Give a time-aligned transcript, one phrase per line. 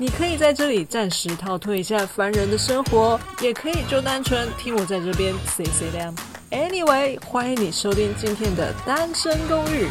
[0.00, 6.14] 你可以在这里暂时逃脱一下烦人的生活，也可以就单纯听我在这边 say say 亮。
[6.52, 9.88] Anyway，欢迎你收听今天的单身公寓。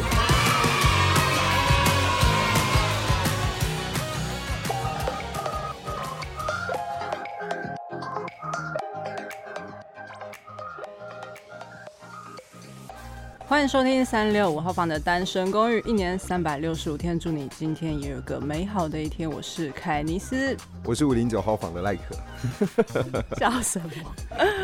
[13.48, 19.28] 欢迎收听三六五号房的单身公寓，一年三百六十五天，祝你今天也有个美好的一天。
[19.28, 22.14] 我是凯尼斯，我是五零九号房的赖克。
[23.40, 24.14] 叫什么？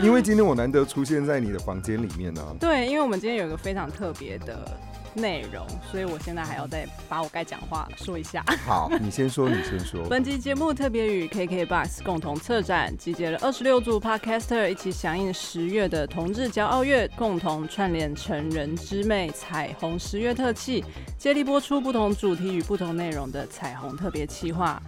[0.02, 2.52] 因为今天我难得出现在你的房间里面呢、啊。
[2.60, 4.78] 对，因为我们今天有一个非常特别的。
[5.14, 8.44] 内容，所以我现在还要再把我该讲话说一下。
[8.66, 10.02] 好，你先说，你先说。
[10.10, 20.84] 本集节目特别与 KKBOX 共同策展，集结了二十六组 Podcaster 一起响应十月的同志骄傲月，共同串联成人之美彩虹十月特辑，
[21.16, 24.82] 接力播出不同主题与不同内容的彩虹特别企划。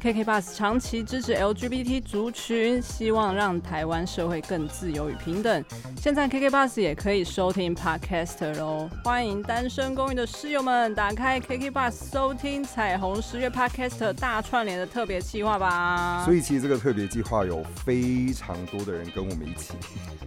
[0.00, 5.64] KKBOX 长期支持 LGBT 族群，希望让台湾社会更自由与平等。
[6.00, 16.22] 现在 KK Bus 也可以收听 Podcast 喽，欢迎单身公寓的室友们打开 KK Bus 收听彩虹十月 Podcast 大串联的特别计划吧。
[16.24, 19.74] 所以其实这个特别计划有非常多的人跟我们一起。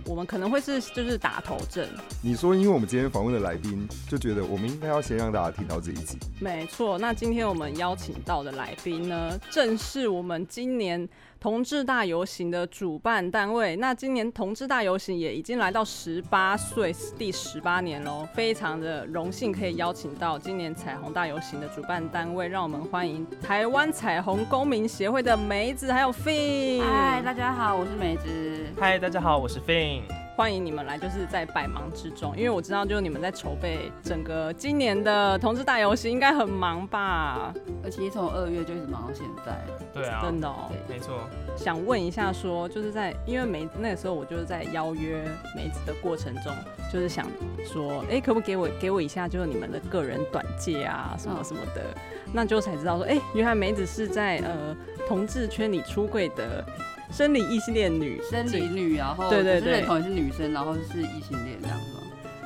[0.06, 1.88] 我们可能会是就是打头阵。
[2.22, 6.18] 你说，因为我们今天访问的来宾就觉得我们应该要先让大家听到这一集。
[6.42, 11.08] 没错，那今天我们邀请到的来宾呢，正是我们今年
[11.40, 13.76] 同志大游行的主办单位。
[13.76, 26.82] 那今年同志大游行也已经来到十八岁第十八年喽，非常的荣幸可以邀请到今年彩虹大游行的主办单位，让我们欢迎台湾彩虹公民协会的梅子还有 Fin。
[26.82, 28.66] 嗨，大家好，我是梅子。
[28.80, 30.02] 嗨，大家好，我是 Fin。
[30.42, 37.54] 欢迎你们来，就是在百忙之中，因为我知道，就是你们在筹备整个今年的同志大游戏，应该很忙吧？
[37.84, 39.64] 而且从二月就一直忙到现在。
[39.94, 41.20] 对啊，真的哦，没错。
[41.56, 45.24] 想问一下，说就是在因为梅子那个时候，我就是在邀约
[45.56, 46.52] 梅子的过程中，
[46.92, 47.28] 就是想
[47.64, 52.02] 说，哎，可不可以给我给我一下，就是你们的个人短介啊，什么什么的，哦、
[52.34, 54.76] 那就才知道说，哎，原来梅子是在呃
[55.08, 56.66] 同志圈里出柜的。
[57.12, 62.02] 生理异性恋女，生理女，然后对对对，认同也是女生，然后是异性恋这样子吗？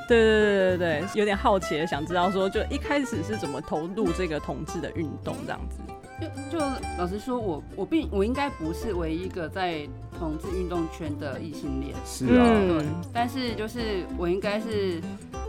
[0.08, 5.78] 对对对对对，有点好奇的想知道说，就一开始是怎么投入这个同志的运动这样子？
[6.50, 6.64] 就就
[6.96, 9.86] 老实说，我我并我应该不是唯一一个在
[10.18, 15.00] 同志运动圈的异性恋，是啊，对，但是就是我应该是。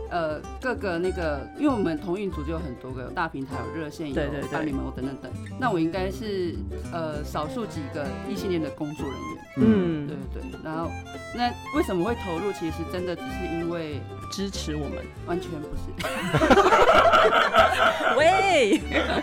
[0.10, 4.16] 呃，各个那个，因为我们同运组就有很多个有大平台，有热线，有
[4.50, 5.30] 伴侣门等等等。
[5.60, 6.56] 那我应该是
[6.94, 9.38] 呃少数几个异性恋的工作人员。
[9.58, 10.58] 嗯，对对对。
[10.64, 10.90] 然后
[11.36, 12.54] 那为什么会投入？
[12.54, 14.00] 其实真的只是因为
[14.32, 14.94] 支持我们，
[15.26, 15.92] 完全不是。
[18.18, 18.80] 喂，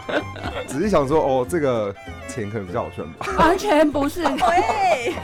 [0.68, 1.96] 只是想说哦，这个
[2.34, 3.26] 钱可能比较好赚吧。
[3.38, 4.22] 完全不是。
[4.26, 5.14] 喂，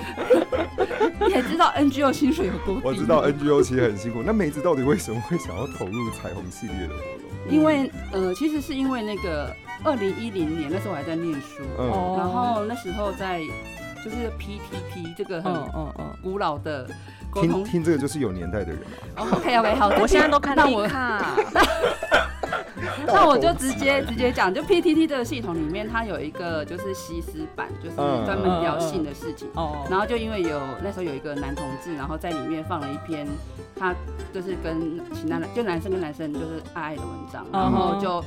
[1.27, 2.81] 你也知道 NGO 薪水有多低？
[2.85, 4.23] 我知道 NGO 其实很辛苦。
[4.25, 5.49] 那梅子到底为什么会想？
[5.57, 7.01] 要投入彩虹系列的活
[7.49, 13.41] 动，因为呃，其实是因为那个二零一零年那时候我还在念书，嗯、然后那时候在
[14.05, 16.89] 就是 PTP 这个很嗯嗯古老的
[17.31, 18.87] 沟通，听听这个就是有年代的人嘛。
[19.17, 21.21] OK OK 好，我现在都看到我看。
[23.07, 29.49] 那我就直接直接讲，就 PTT 这个系统里面，它有一个就是西施版，就是专门聊性的事情。
[29.55, 29.87] 哦。
[29.91, 33.27] 然后就因为有那时候有一个男同志，然后在里面放了一篇，
[33.77, 33.95] 他
[34.33, 38.25] 就是跟其他男就男生跟男生就是爱爱的文章，然后就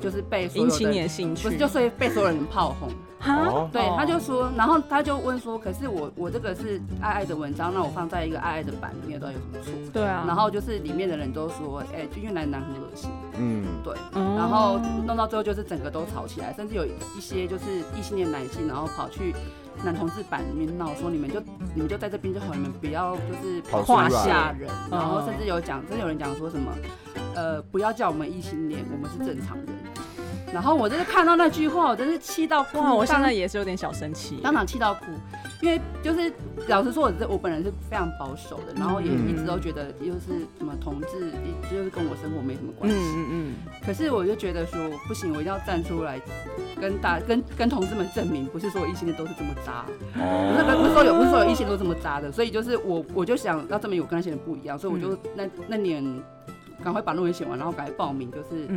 [0.00, 2.88] 就是被所有的引起你的兴趣，不是就所以被所有人炮轰。
[3.18, 9.72] 哈，对，他就说，然后他就问说，可是我我这个是爱爱的文章，那我放在一个爱爱的版里面，到底有什么错？
[9.92, 13.08] 对啊，然后就是里面的人都说，哎、欸，就因为男男很恶心，
[13.38, 17.64] 嗯，对，然后弄到最后就是整个都吵起来，甚至有一些就是
[17.96, 19.32] 异性恋男性，然后跑去
[19.84, 21.40] 男同志版里面闹，说你们就
[21.74, 26.72] 你们就在这边就好，你们不要就是画下人，然后甚至有讲，甚至有人讲说什么，
[27.34, 29.66] 呃，不要叫我们异性恋，我们是正常人。
[30.52, 32.78] 然后我就是看到那句话，我真是气到哭。
[32.78, 35.06] 哇，我现在也是有点小生气，当场气到哭。
[35.62, 36.32] 因为就是
[36.68, 41.32] 老实说，我这我本人是非常保守的，然后也一直都觉得又是什么同志，
[41.70, 42.96] 就是跟我生活没什么关系。
[42.98, 43.54] 嗯嗯。
[43.86, 46.20] 可是我就觉得说不行，我一定要站出来
[46.80, 49.86] 跟大跟跟同志们证明，不是说我异性恋都是这么渣。
[50.20, 50.52] 哦。
[50.52, 56.04] 不是不是说有不是说有异性都这么渣的，所以就是我我就想要证明我跟那些人不一样，所以我就那那年。
[56.82, 58.68] 赶快把论文写完，然后赶快报名，就是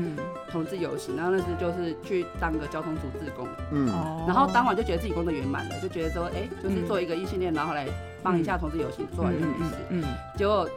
[0.51, 1.15] 同志游行。
[1.15, 3.87] 然后那时就是去当个交通组志工，嗯，
[4.27, 7.87] 然后当晚就觉得自己工作圆满了，就觉得说，哎、欸，就是做一个异性恋，然后来
[8.21, 9.75] 帮一下同志游行，做完就没事。
[9.89, 10.03] 嗯，
[10.37, 10.69] 结果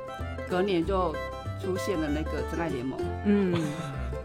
[0.49, 1.13] 隔年就
[1.61, 3.53] 出现了那个真爱联盟，嗯，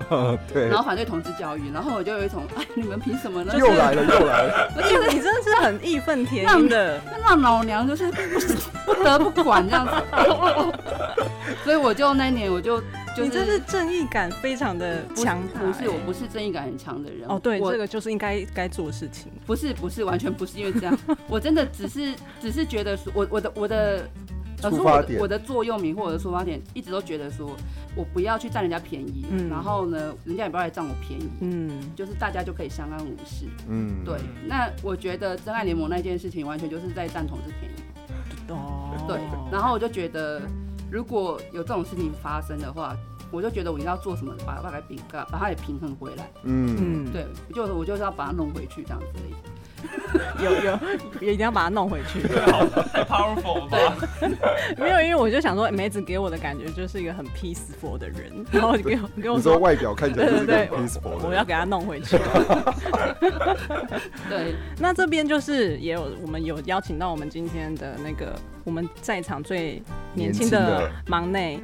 [0.53, 3.53] 对，然后反对同志教育，然后我就有一种，哎，你们凭什么呢？
[3.57, 4.71] 又来了，又来了！
[4.75, 8.11] 我觉得你真的是很义愤填膺的，让老娘就是
[8.85, 9.93] 不得不管这样子。
[11.63, 12.79] 所以我就那一年我就，
[13.15, 17.21] 就是，你真是正义感非常的强，不是，我不是正义感很强的人。
[17.27, 19.31] 哦，对，这个就是应该该做的事情。
[19.45, 20.97] 不是，不是，完全不是因为这样。
[21.27, 24.07] 我真的只是，只是觉得说，我我的我的，
[24.63, 27.55] 呃，说我的我的座右铭或者出发点，一直都觉得说
[27.95, 34.19] 我不要去占人家便宜，嗯，然后呢，人家也不要来占我便宜，嗯，就是大家就可以相安无事，嗯，对。
[34.47, 38.51] 那我觉得真爱联盟那件事情，完全就是在占同志便宜。
[38.51, 39.19] 哦，对。
[39.51, 40.41] 然后我就觉得。
[40.91, 42.95] 如果有这种事情发生的话，
[43.31, 46.29] 我就觉得我一定要做什么，把把它平，把它给平衡回来。
[46.43, 49.33] 嗯，对，就是我就是要把它弄回去这样子而已。
[50.43, 50.79] 有有，
[51.19, 52.21] 也一定要把它弄回去。
[52.91, 53.77] 太 powerful 了吧？
[54.77, 62.17] 没有，因为我就想说，梅子给我的感觉就是一个很 peaceful 的人，然后给我给我说外表看起来就是对 peaceful，我要给他弄回去。
[64.29, 69.81] 对，那这边就是也有我们有邀请到我们今天的那个我们在场最
[70.13, 71.59] 年轻的 忙内，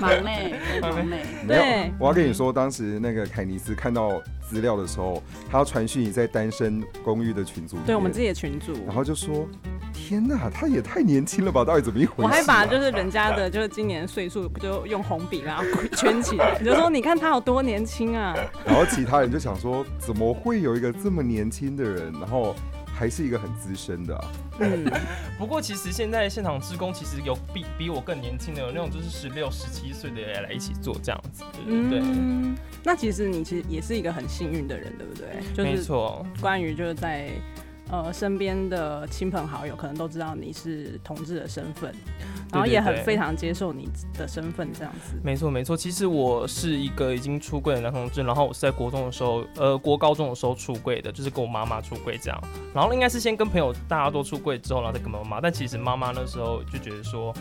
[0.00, 1.22] 忙内，忙内。
[1.46, 4.20] 对，我要跟你说，当时那个凯尼斯看到。
[4.50, 9.46] 资料的时候，他要传讯你在单身公寓的群组，对我们自己的群组，然后就说
[9.94, 11.64] ：“天哪，他也太年轻了吧？
[11.64, 15.62] 到底怎么一回事啊？”我还把就是人家的，就是今年岁数，就用红笔然后
[15.96, 18.34] 圈起来， 就说：“你看他有多年轻啊！”
[18.66, 22.56] 然后其他人就想说：“怎么会有一个这么年轻的人？”然后。
[23.00, 24.84] 还是一个很资深的、啊，嗯。
[25.38, 32.00] 不过其实现在现场施工其实有比比我更年轻的，有那种就是十六、十七岁的人来一起做这样子，对对对。
[32.02, 32.54] 嗯、
[32.84, 35.64] 那其实你其实也是一个很幸运的人，对不对？
[35.64, 36.26] 没错。
[36.42, 37.30] 关于就是在。
[37.90, 41.92] 呃，身边的亲朋好友可能都知道你是同志的身份，
[42.52, 45.14] 然后也很非常接受你的身份这样子。
[45.24, 52.40] 没错没错，其实我是一个已经出柜的男同志，然后我是在国中的时候，呃，国高中的时候出柜的，就是跟我妈妈出柜这样。
[52.74, 55.40] 然后应该是先跟朋友大家都出柜之后，然后再跟妈妈。
[55.40, 57.34] 但其实妈妈那时候就觉得说。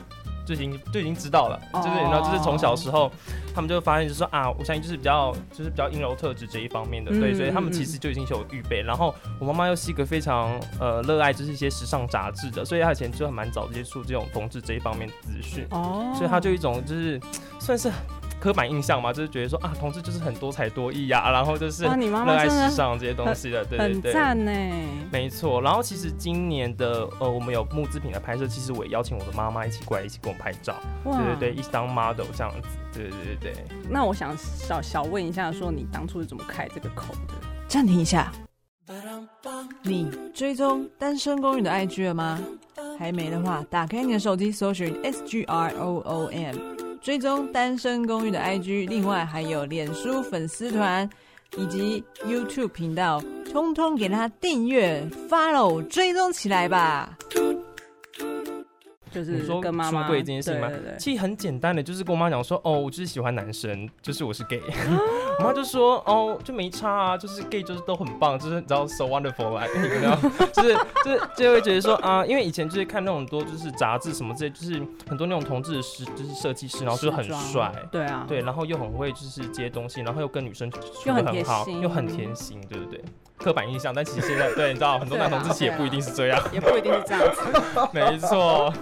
[0.50, 3.12] 就已经就已经知道了，就是你知道就是从小时候，
[3.54, 8.82] 他们就发现就是说啊，我相信就是比较就是比较阴柔特质这一方面的，对，所以他们其实就已经是有预备。
[8.82, 17.22] 然后我妈妈又是一个非常呃热爱就是一些时尚杂志的，所以她以前就很蛮早接触这种同志这一方面的资讯，哦，所以她就一种就是
[17.60, 17.92] 算是。
[18.40, 24.52] 刻板印象嘛，就是觉得说啊，同志就是很多才多艺呀， 然后就是热爱时尚这些东西的，对对对，很赞呢。
[25.12, 30.76] 没错，然后其实今年的呃，我们有木制品的拍摄，其实我也邀请我的妈妈一起过来，一起跟我拍照，
[31.06, 33.64] 哇对对对，一起当 model 这样子，对对对对。
[33.90, 37.34] 那我想小小问一下，说你当初是怎么开这个口的？
[37.68, 38.32] 暂停一下，
[39.84, 42.40] 你追踪单身公寓的 IG 了吗？
[42.98, 46.79] 还没的话，打开你的手机，搜寻 S G R O O M。
[47.10, 51.10] 追踪单身公寓的 IG，另外还有脸书粉丝团
[51.58, 53.20] 以及 YouTube 频道，
[53.52, 57.18] 通通给他订阅、Follow、追踪起来吧。
[59.12, 60.68] 就是跟妈妈说跟妈妈出柜这件事情吗？
[60.68, 64.62] 对对对，其实很简单的，就是跟我妈讲说，哦，我就是喜欢男生，就是我是 gay。
[65.40, 70.16] 我妈就说，哦，就没差啊，就是 gay 就是都很棒，就是你知道 so wonderful 来，你知道，
[70.54, 74.74] 就是就是就会觉得说啊，因为以前就是看那种多就是杂志什么之类，就是
[75.08, 83.02] 很多那种同志的师就是设计师，然后就很帅，对啊，对，然后又很会就是接东西，然后又跟女生处得很好，又很甜心，对不对？
[83.40, 87.42] 刻板印象，但其实现在对，你知道很多男同志其实也不一定是这样，也不一定是这样子，
[87.94, 88.74] 没错，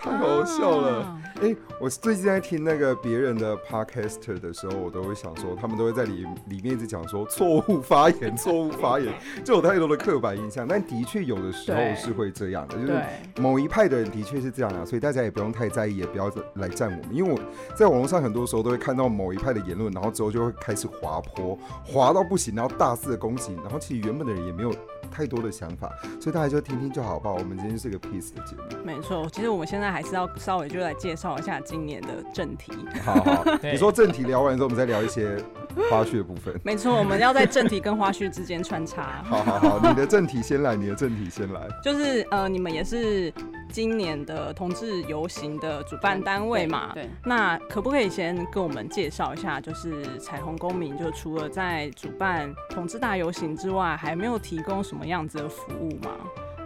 [0.00, 1.18] 太搞笑了。
[1.40, 10.66] 哎、欸，我最近在听那个别人的 podcaster 的时候，我都会想说，他们都会在里里面一直讲说错误发言，错误发言，就有太多的刻板印象。
[10.68, 13.02] 但的确有的时候是会这样的，就是
[13.40, 17.40] 某一派的人的确是这样啊，所以大家也不用太在意，也不要来站我们，因为我
[17.74, 24.72] 在网络上很多时候都会看到某一派的言论，然后之后就会开始滑坡，滑到不行，然后大肆的攻击，然后其实原本的人也没有
[25.10, 27.32] 太多的想法，所以大家就听听就好吧。
[27.32, 29.28] 我们今天是个 peace 的节目，没错。
[29.32, 31.32] 其实我们现在还是要稍微就来介绍。
[31.38, 32.72] 一下今年的正题。
[33.04, 35.36] 好好，你说正题聊完之后，我们再聊一些
[35.90, 36.54] 花絮的部分。
[36.62, 39.22] 没错，我们要在正题跟花絮之间穿插。
[39.26, 41.66] 好好好，你的正题先来，你的正题先来。
[41.82, 43.32] 就是呃，你们也是
[43.72, 46.92] 今年的同志游行的主办单位嘛？
[46.92, 47.04] 对。
[47.04, 56.10] 对那可不可以先跟我们介绍一下，就是彩虹公民，就除了在主办同志大游行之外，还没有提供什么样子的服务吗？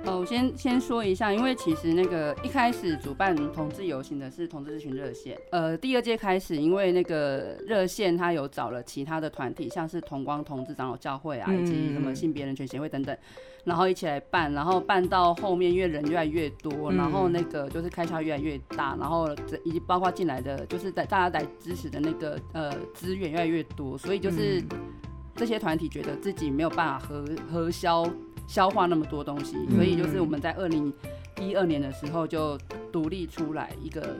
[0.07, 13.17] 哦，我先先说一下，因为其实那个一开始主办同志游行的是同志咨询热线，呃，第二届开始，因为那个热线他有找了其他的团体，像是同光同志长老教会啊，以及什么性别人权协会等等，
[13.65, 19.29] 然后一起来办，然后办到后面，因为人越来越多，然后那个就是开销越来越大，然后
[19.65, 24.63] 以及包括进来的就是在大家来支持的那个呃资源越来越多，所以就是
[25.35, 28.09] 这些团体觉得自己没有办法核核销。
[28.47, 30.93] 消化那么多东西，所以就是我们在二零
[31.41, 32.59] 一二年的时候就
[32.93, 34.17] 独立出来一个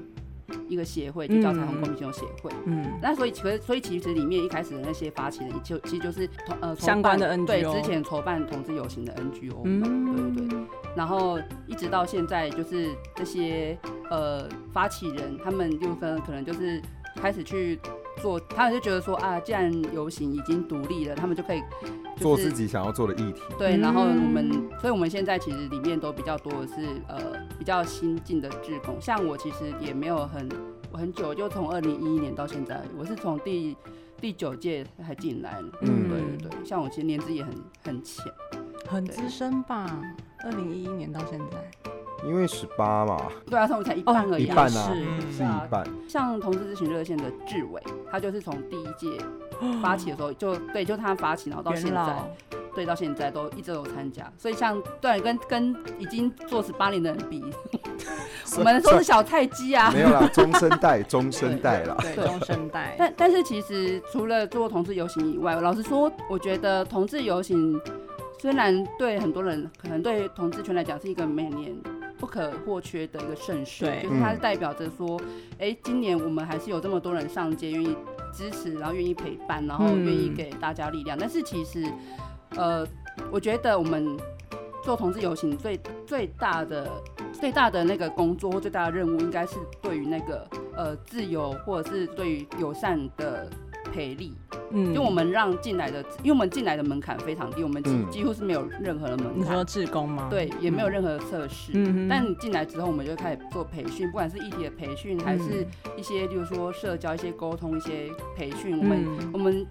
[0.69, 2.51] 一个协会，就叫彩虹公民行动协会。
[2.67, 6.29] 嗯，那所以其实所以其实里面一开始的那些发起人就其实就是
[6.61, 9.63] 呃相关的 NGO，对，之前筹办同志游行的 NGO。
[9.65, 10.59] 嗯，对对对。
[10.97, 13.79] 然后一直到现在，就是这些
[14.11, 16.83] 呃发起人，他们就分可能就是
[17.15, 17.79] 开始去。
[18.21, 21.93] 做，他们就觉得说啊，既然游行已经独立了，他们就可以、就是、
[22.23, 23.43] 做自己想要做的议题。
[23.59, 26.75] 对，然后我们，所以我们现在其实里面都比较多的是
[27.09, 27.19] 呃
[27.59, 30.49] 比较新进的志工，像我其实也没有很
[30.91, 33.77] 我很久，就从二零一一年到现在，我是从第
[34.21, 35.63] 第九届才进来。
[35.83, 37.53] 嗯，对对对，像我其实年资也很
[37.85, 38.25] 很浅，
[38.89, 40.01] 很资深吧？
[40.45, 41.91] 二零一一年到现在。
[42.25, 45.87] 因为十八嘛，对啊，所以我才一半而已，一半啊，是是一半。
[46.09, 47.81] 像同志咨询热线的志伟，
[48.11, 49.19] 他就是从第一届
[49.83, 52.17] 发起的时候就对，就他发起，然后到现在，
[52.75, 54.31] 对，到现在都一直有参加。
[54.39, 57.45] 所以像对跟跟已经做十八年的人比，
[58.59, 62.97] 我们说是小菜鸡啊，没有啦，中生代， 中生代啦，对，中生代。
[62.99, 67.79] 但但是其实除了做同志游行以外，老实说，我觉得同志游行
[68.41, 71.77] 虽然对很多人可能对同志圈来讲是一个每年。
[72.19, 75.21] 不可或缺的一个盛事，对就是它是代表着说，
[75.59, 77.97] 哎、嗯欸，今年我们还是有这么多人上街，愿意
[78.33, 81.17] 支持，然后愿意陪伴，然后愿意给大家力量。
[81.17, 81.85] 嗯、但是其实，
[82.57, 82.87] 呃，
[83.31, 84.17] 我觉得我们
[84.83, 86.91] 做同志游行最最大的
[87.33, 93.51] 最大的那个工作或最大的任务，应该是对于那个呃自由或者是对于友善的
[93.93, 94.33] 培力。
[94.71, 99.41] 嗯，就我们让进来的，因为我们进来的门槛非常低，我们几几乎是没有任何的门槛。
[99.41, 100.27] 你说志工吗？
[100.29, 101.73] 对，也没有任何的测试。
[101.75, 105.67] 嗯，但你进来之后，我们就开始做培训，不管是议题的培训，还是
[105.97, 109.67] 一些，例如说社交、一些沟通、一些培训，我们我们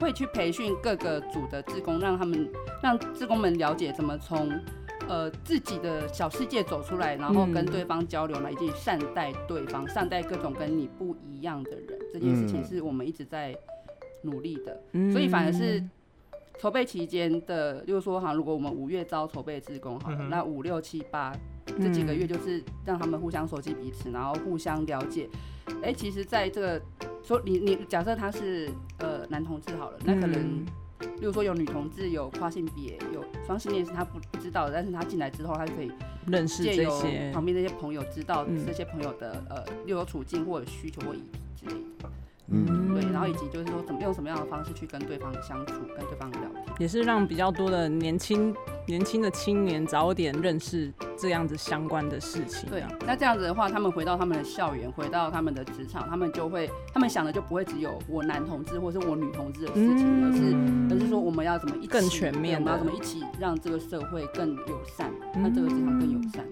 [0.00, 2.48] 会去培训各个组的志工，让他们
[2.82, 4.50] 让志工们了解怎么从
[5.08, 11.98] 呃自己的小世界走出来，然后跟对方交流，来以及善待对方，善待各种跟你不一样的人。
[12.12, 13.56] 这件事情是我们一直在。
[14.22, 15.80] 努力的，所以反而是
[16.58, 21.32] 筹备期间的，就是说哈，如果我们五月招筹备职工好了，那五六七八
[21.64, 25.30] 这几个月就是让他们互相熟悉彼此，然后互相了解。
[25.84, 26.82] 哎，其实在这个
[27.22, 30.66] 说你你假设他是呃男同志好了，那可能，
[30.98, 35.90] 比如说有女同志，有跨性别，有双性恋是他不不知道的，但是他进来之后，他就可以
[36.26, 42.10] 认识这些旁边那些朋友，知道这些朋友的呃又有处境或者需求或议题之类的。
[42.50, 48.54] 嗯，对，然后以及就是说，怎么用什么样的方式去跟对方相处，跟对方聊天，也是让比较多的年轻
[48.86, 52.70] 年轻的青年早点认识这样子相关的事情。
[52.70, 66.44] 对，那这样子的话，他们回到他们的校园，回到他们的职场，他们就会，他们想的就不会只有我男同志或是我女同志的事情，而是而是说我们要怎么一起更全面，我们要怎么一起让这个社会更友善，让这个职场更友善。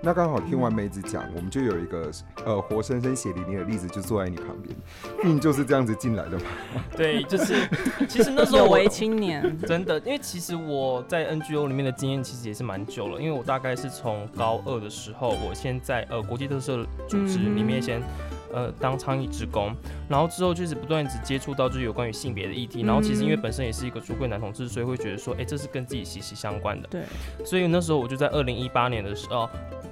[0.00, 2.10] 那刚好听完梅子讲，我们就有一个
[2.44, 4.76] 呃活生生血淋淋的例子，就坐在你旁边，
[5.24, 6.44] 命就是这样子进来的嘛？
[6.96, 7.54] 对，就是
[8.08, 18.00] 其实那时候我为青年，真的，因为其实我在 NGO 里面的经验其实也是蛮久了，因为我大概是从高二的时候，我先在呃国际特色组织里面先。
[18.52, 19.74] 呃，当倡议职工，
[20.08, 26.88] 然后之后就是不断一直接触到就是有关于性别的议题，然后其实因为本身也是一个出柜男同志，所以会觉得说，哎、欸，这是跟自己息息相关的。
[26.88, 27.02] 对，
[27.44, 29.48] 所以那时候我就在二零一八年的时候，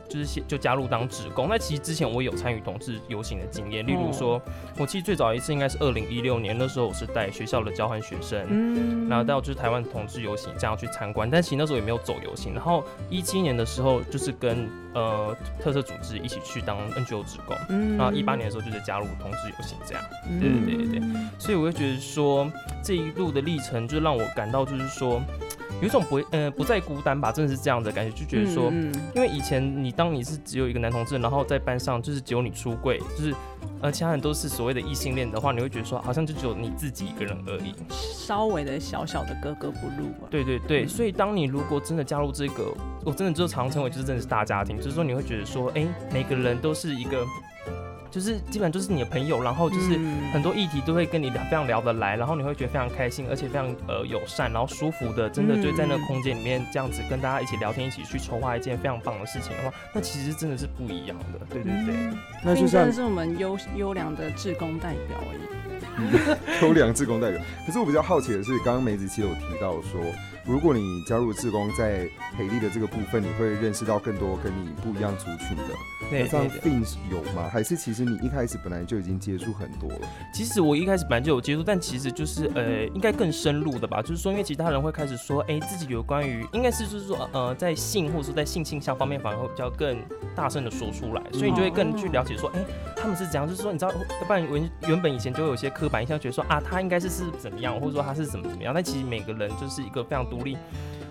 [0.09, 1.47] 就是就加入当职工。
[1.49, 4.41] 那其实之前我有参与同志游行的经验，例如说，
[4.79, 12.55] 我其实最早一次应该是二零一六年，那时候我是带学校的交换学生，嗯，然后到就是台湾同志游行这样去参观，但其实那时候也没有走游行。
[12.55, 18.47] 然后一七年的时候就是跟呃特色组织一起去当 NGO 职工，嗯，然后一八年。
[18.47, 20.05] 的时候就是加入同志游行这样，
[20.39, 22.49] 对对对对对，所以我会觉得说
[22.81, 25.21] 这一路的历程就让我感到就是说
[25.81, 33.35] 有一种不呃不再孤单吧，真的是这样的感觉，就觉得说，嗯因为以前你当你是只有一个男同志，然后在班上就是只有你出柜，就是
[33.83, 40.09] 呃其他人都是所谓的异性恋的话，你会觉得说好像就只有你自己一个人而已，稍微的小小的格格不入。
[40.31, 42.73] 对对对，嗯、所以当你如果真的加入这个，
[43.05, 47.25] 我真的就常称为就是真的是大家庭，就是说你会觉得说，哎、欸，每个人都是一个。
[48.17, 49.99] 就是基本上就是你的朋友，然后就是
[50.33, 61.95] 很多议题都会跟你聊，非常聊得来，然后你会觉得非常开心，而且非常呃友善，然后舒服的，真的就在那个空间里面这样子跟大家一起聊天，一起去筹划一件非常棒的事情的话，那其实真的是不一样的，对对对。
[62.43, 67.39] 那就算是我们优优良的志工代表而已， 优良志工代表。
[67.67, 70.01] 可是我比较好奇的是，刚刚梅子其实有提到说。
[70.47, 75.65] 如果你加入志工，在培力的这个部分，你会认识到更多跟你不一样族群的。
[76.09, 77.49] 对，那这样 Fin 有吗？
[77.53, 80.09] 还是其实你一开始本来就已经接触很多了？
[80.33, 84.01] 其实我一开始本来就有接触，但其实就是呃，应该更深入的吧。
[84.01, 89.99] 就是说，因为其他人会开始说，哎、欸，自己有关于，应该是就是说，呃，在性或者说在性倾向方面，反而会比较更
[90.37, 93.49] 大声的说出来，所以你就会更去了解说，哎、欸，他们是怎样？
[93.49, 98.73] 就是说，你知道，要不然原原本以前就会有些刻板印象，觉得说啊，他应该是是怎么样，或者说他是怎么怎么样。
[98.73, 100.59] 但其实每个人就是一个非常独立、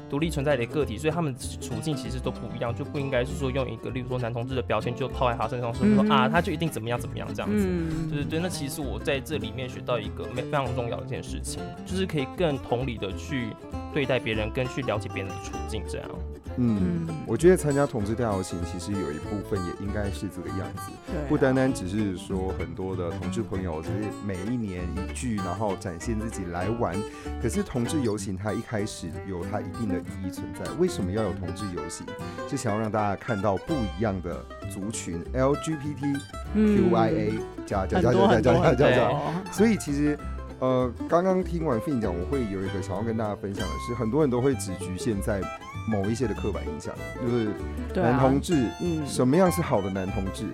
[0.09, 7.65] 独立存在的个体，所以他们处境其实都不一样，就不应该是说用一个，例如说男同志的标签就套在他身上，说说啊，他就一定怎么样怎么样这样子。
[7.67, 13.49] 嗯、对对对，那其实我在这里面学到一个非常重要的一件事情，就是可以更同理的去
[13.93, 16.09] 对待别人，跟去了解别人的处境这样。
[16.57, 20.91] 嗯，我觉得参加同志大游行，其实有一部分也应该是这个样子，
[21.27, 26.95] 不单单只是说很多的同志朋友只是每一年一聚，然后展现自己来玩。
[27.41, 32.05] 可是同志游行它一开始有它一定的意义存在，为什么要有同志游行？
[32.49, 37.33] 是想要让大家看到不一样的族群，LGBTQIA
[37.65, 39.11] 加加加加加加加，
[39.51, 40.17] 所以其实，
[40.59, 45.41] 呃，刚刚听完 Fin 讲，我会有一个想要跟大家分享的是，很多人都会只局限在
[45.87, 47.49] 某一些的刻板印象，就是
[47.95, 50.45] 男同志，嗯，什么样是好的男同志？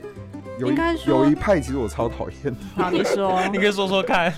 [0.60, 0.76] 有一
[1.08, 2.56] 有一派，其实我超讨厌，
[2.92, 4.32] 你说， 你可以说说看。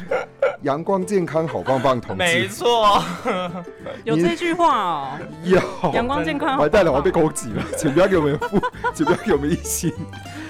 [0.63, 3.03] 阳光健康好棒棒同志，没错，
[4.05, 5.19] 有这句话哦。
[5.43, 5.59] 有
[5.93, 8.59] 阳光健康，完蛋了，我要被攻击了，请不要给我们负，
[8.95, 9.93] 请不要给我们一星。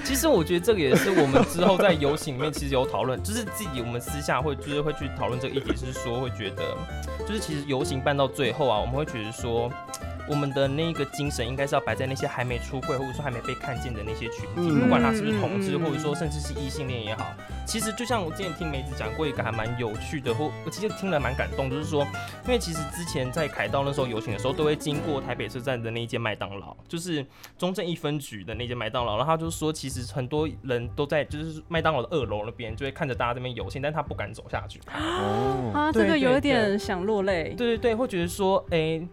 [0.03, 6.63] 其实我觉得这个也是我们之后在游行里面其实有讨论，就是自己我们私下会就是会去讨论这个议题，是说会觉得，
[7.25, 9.72] 就是其实游行办到最后啊，我们会觉得说。
[10.30, 17.33] 我们的那个精神应该是要摆在那些还没出柜或者说还没被看见的那些群体，不管他是不是同志，或者说甚至是异性恋也好。
[17.66, 22.05] 其实就像我之前听梅子讲过一个还蛮有趣的，或我其实听了蛮感动，就是说，
[22.46, 27.25] 因为其实之前在凯道那时候游行的时候，都会经过台北车站的那一间麦当劳，就是
[27.57, 34.79] 中正一分局的那间麦当劳，然后他就说，其实很多人都在就是麦当劳的二楼那边，就会看着大家这边游行，但他不敢走下去。
[34.94, 37.53] 哦，啊，这个有一点想落泪。
[37.57, 39.07] 对对对，会觉得说，哎、欸。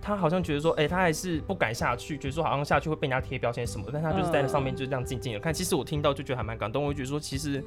[0.00, 5.52] 他好像觉得说，哎、欸，他还是不敢下去，觉得说好像下去会被人家贴标签什么的，但他就是在那上面就这样静静的看。
[5.52, 7.62] 其实我听到就觉得还蛮感动，我就觉得说，其实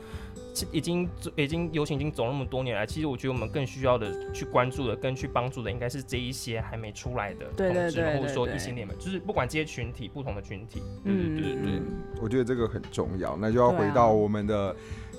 [0.72, 11.82] 已经已经游行已经走那么多年来，其实我觉得我们更需要的去关注的、跟去帮助的，应该是这一些还没出来的同志，对对对对对，或者说异性恋们，就是不管这些群体、不同的群体，嗯对对对，对，
[12.22, 13.38] 我觉得这个很重要。
[13.38, 14.76] 那就要回到我们的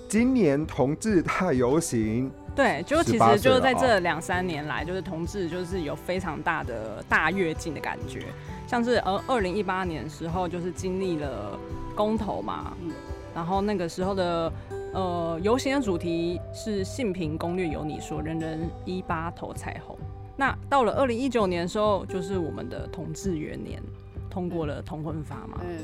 [0.08, 2.30] 今年同志大游行。
[2.54, 8.26] 对，就其实就是在这两三年来，就是同志就是有非常大的大跃进的感觉，
[8.66, 11.58] 像是呃二零一八年的时候，就是经历了
[11.96, 12.92] 公投嘛，嗯，
[13.34, 14.52] 然后那个时候的
[14.92, 19.96] 呃游行的主题是性平攻略有你说，人人一八投彩虹。
[20.36, 23.82] 那到了二零一九年的时候，就是我们的同志元年，
[24.28, 25.78] 通过了同婚法嘛，嗯，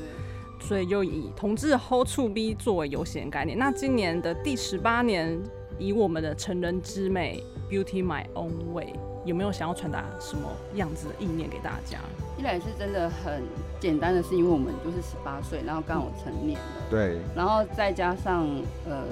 [0.59, 3.57] 所以就以同志 Hold to B 作为游行概念。
[3.57, 5.35] 那今年的第十八年。
[5.79, 8.93] 以我们的成人之美，Beauty My Own Way，
[9.25, 11.97] 有没有想要传达什么样子的意念给大家？
[12.37, 13.41] 一来是真的很
[13.79, 18.45] 简单的是，因为我们就是十八岁，然后刚好成年了，对，然后再加上
[18.85, 19.03] 呃。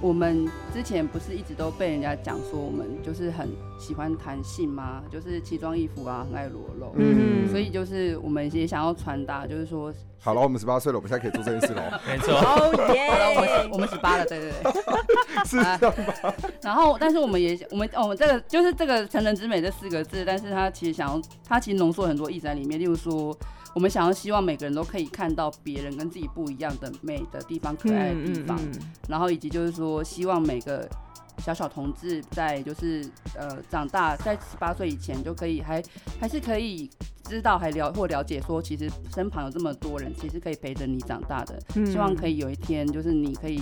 [0.00, 3.48] 我们之前不是一直都被人家讲说我们就是很
[3.80, 5.02] 喜欢弹性吗？
[5.10, 6.92] 就是奇装异服啊，很爱裸露。
[6.96, 12.00] 嗯，所以就是我们也想要传达，就是说，好了，我们十八岁了，我们现在可以做这件事了。
[12.06, 12.34] 没错。
[12.34, 13.10] 哦耶！
[13.10, 14.72] 好了，我们我们十八了，对对对。
[15.44, 16.34] 是这样吧？
[16.62, 23.36] 然后，但是我们也我们我们这个就是这个成人之美这四个字，但是他其实想要，他其实浓缩很多意思在里面，例如说。
[23.78, 30.90] 我们想要希望每个人都可以看到别人跟自己不一样的美的地方、可爱的地方，嗯嗯嗯、然后以及就是说，希望每个
[31.38, 35.82] 小小同志在就是呃长大，在十八岁以前就可以还
[36.20, 36.90] 还是可以
[37.24, 41.58] 知道还了或了解说，其实身旁有这么多人，其实可以陪着你长大的。
[41.74, 43.60] 嗯、希望可以有一天，就是你可以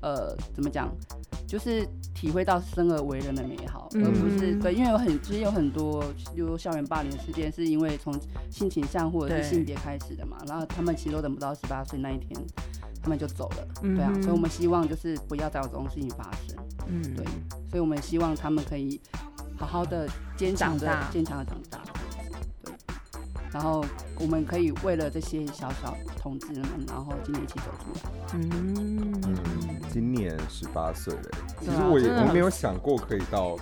[0.00, 0.88] 呃怎么讲？
[1.46, 6.02] 就是体会到生而为人的美好，而不是对，因为有很其实有很多，
[6.34, 8.12] 比如校园霸凌事件，是因为从
[8.50, 12.30] 性倾向或者是性别开始的嘛，然后他们其实都等不到十八岁那一天。
[13.06, 16.56] 他们就走了，对啊，所以我们希望就是不要再有这种事情发生，
[16.88, 17.24] 嗯，对，
[17.70, 19.00] 所以我们希望他们可以
[19.56, 21.78] 好好的坚强的坚强的长大，
[22.64, 22.74] 对，
[23.52, 23.84] 然后
[24.18, 28.00] 我们可以为了这些小小同志们，然后今年一起走出来，
[28.34, 29.22] 嗯，
[29.92, 33.56] 今年十八岁了，其实我也我没有想过可以到。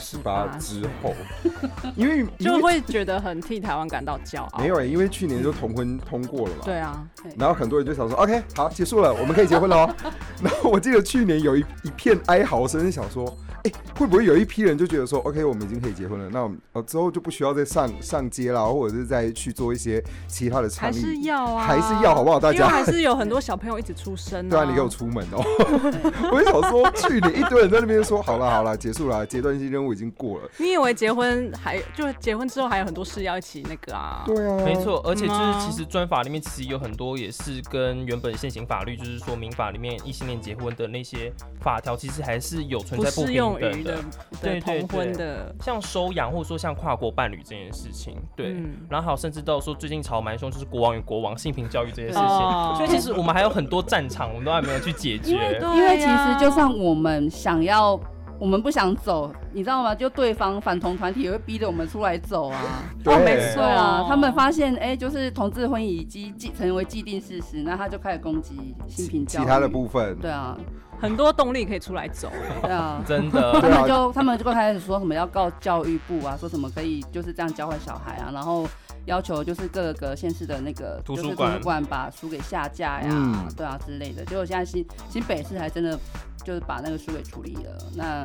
[0.00, 1.14] 十八 之后，
[1.96, 4.58] 因为就会觉得很替台湾感到骄傲。
[4.60, 6.62] 没有哎，因为去年就同婚通过了嘛。
[6.64, 9.94] 对啊，然后很多人就想说，OK，好，结束了，我们可以结婚了。
[10.42, 13.34] 然后我记得去年有一一片哀嚎声，想说。
[13.64, 20.94] 哎、欸，会不会有一批人就觉得说，OK，我们已经可以结婚了，那我们呃之后就不需要再上上街啦，或者是再去做一些其他的倡议？
[20.94, 22.40] 还是要啊，还是要好不好？
[22.40, 24.50] 大家还是有很多小朋友一直出生、啊。
[24.50, 25.44] 对啊，你给我出门哦！
[26.32, 30.50] 我就想说，去年一堆人在那边说，好了好了，结束了，阶段性任务已经过了。
[30.58, 34.24] 你以为结婚还就结婚之后还有很多事要一起那个啊？
[34.26, 43.98] 对啊，没错，而且就是其实专法里面其实有很多也是跟原本现行法律，就是说民法里面异性恋结婚的那些法条，其实还是有存在不平等的。
[44.40, 55.32] 对对对的，像收养或者说像跨国伴侣这件事情，对，嗯、然后还有甚至到说最近吵蛮凶，就是国王与国王性平教育这件事情，哦、所以其实我们还有很多战场，我们都还没有去解决。
[55.32, 57.98] 因为，啊、因为其实就算我们想要，
[58.38, 59.94] 我们不想走，你知道吗？
[59.94, 62.60] 就对方反同团体也会逼着我们出来走啊。
[63.04, 70.18] 对，没错啊，他们发现哎，就是同志婚姻已经既成为既定事实，那他就开始攻击性平教育其他的部分。
[70.18, 70.58] 对啊。
[71.02, 72.30] 很多动力可以出来走，
[72.62, 73.52] 对 啊，真的。
[73.60, 78.66] 他们就他们就开始说什么要告教育部啊，说什么可以就是这样教坏小孩啊，然后
[79.06, 84.24] 要求就是各个县市的那个图书馆，图书馆把书给下架呀，嗯、对啊之类的。
[84.24, 85.98] 结果现在新新北市还真的
[86.44, 87.76] 就是把那个书给处理了。
[87.96, 88.24] 那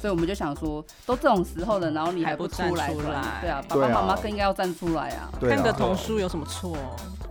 [0.00, 5.30] 所以我们就想说，都这种时候了，然后你还不出来，出来对啊，爸爸妈妈更应该要站出来啊。
[5.40, 6.74] 看个童书有什么错？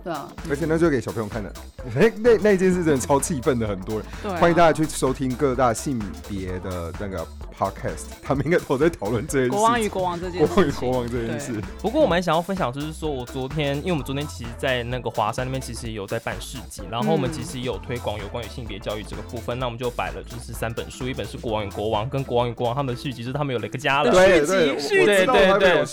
[0.04, 1.52] 对啊，而且那就给小朋友看的，
[1.98, 4.04] 哎，那那件事真的超气愤的，很多人。
[4.22, 7.26] 对，欢迎大家去收听各大性别的那个。
[7.58, 9.50] Podcast，他们应该都在讨论这件事。
[9.50, 10.46] 国王与国王这件事。
[10.46, 11.60] 国王与国王这件事。
[11.80, 19.58] 不过我蛮想要分享，就是说我昨天，因为我们昨天其实，在那个华山那边，其实也有在办市集，然后我们其实也有推广有关于性别教育这个部分。
[19.58, 24.10] 那我们就摆了就是三本书，一本是《国王与国王》，跟《国王与国王》他们的续集，就是他们有了一个家了。
[24.10, 25.84] 对对对对对。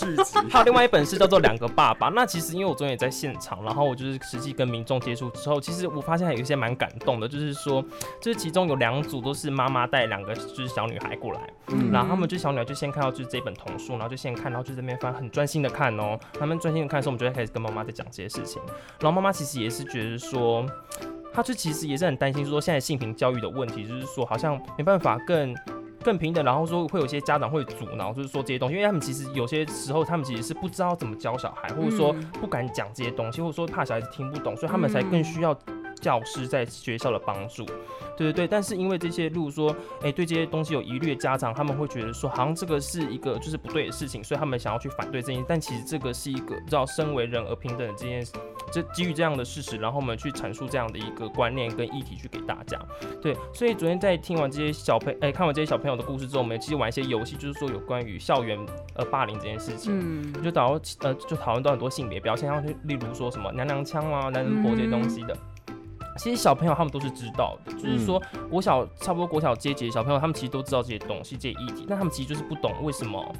[0.50, 2.10] 还有 另外一本是叫做《两个爸爸》。
[2.14, 7.82] 那其实因为我昨天也在现场，然后我就是实际跟民众接触之后，其实我发现还有一些蛮感动的，就是说，
[8.20, 12.28] 就是其中有两组都是妈妈带两个就是小女孩过来，嗯，然后他们。
[12.32, 16.18] 就小女孩就先看到就是这本童书，然后就先看，然后就在那边翻，很专心的看哦。
[16.32, 18.62] 他们专心的看的时候，我们就会开始跟妈妈在讲这些事情。
[19.00, 20.64] 然后妈妈其实也是觉得说，
[21.30, 25.54] 她就其实也是很担心说，现在性平教育的问题，就是说好像没办法更
[26.02, 26.42] 更平等。
[26.42, 35.54] 然后说会有些家长会阻挠，就是说这些东西，因为他们其实有些时候他们其实是不知道怎么教小孩，或者说不敢讲这些东西，或者说怕小孩子听不懂，所以他们才更需要。
[36.02, 37.64] 教师在学校的帮助，
[38.16, 45.46] 对对对，但是因为这些，例如说，哎、欸，对这些东西有疑虑的家长，他们会觉得说，好像这个是一个就是不对的事情，所以他们想要去反对这件事。
[45.48, 48.32] 但其实这个是一个，知道，身为人而平等的这件事，
[48.72, 52.76] 这基于这样的事实，然后我们去阐述这样的一个观念跟议题去给大家。
[53.20, 58.58] 对，所以昨天在听完这些小朋，哎、欸，看完这些小朋友的故事之后，我们其实玩一些游戏，就是说有关于校园
[58.96, 65.34] 呃霸凌这件事情，嗯，就讨论呃就讨论到很多性别标签，像例如说什么娘娘腔啊、男人婆这些东西的。
[65.34, 65.51] 嗯
[66.18, 68.20] 其实小朋友他们都是知道的，就是说
[68.50, 73.34] 国小差不多国小阶级的小朋友，他们其实都知道这些东西、这些议题，但他们其实就是不懂为什么。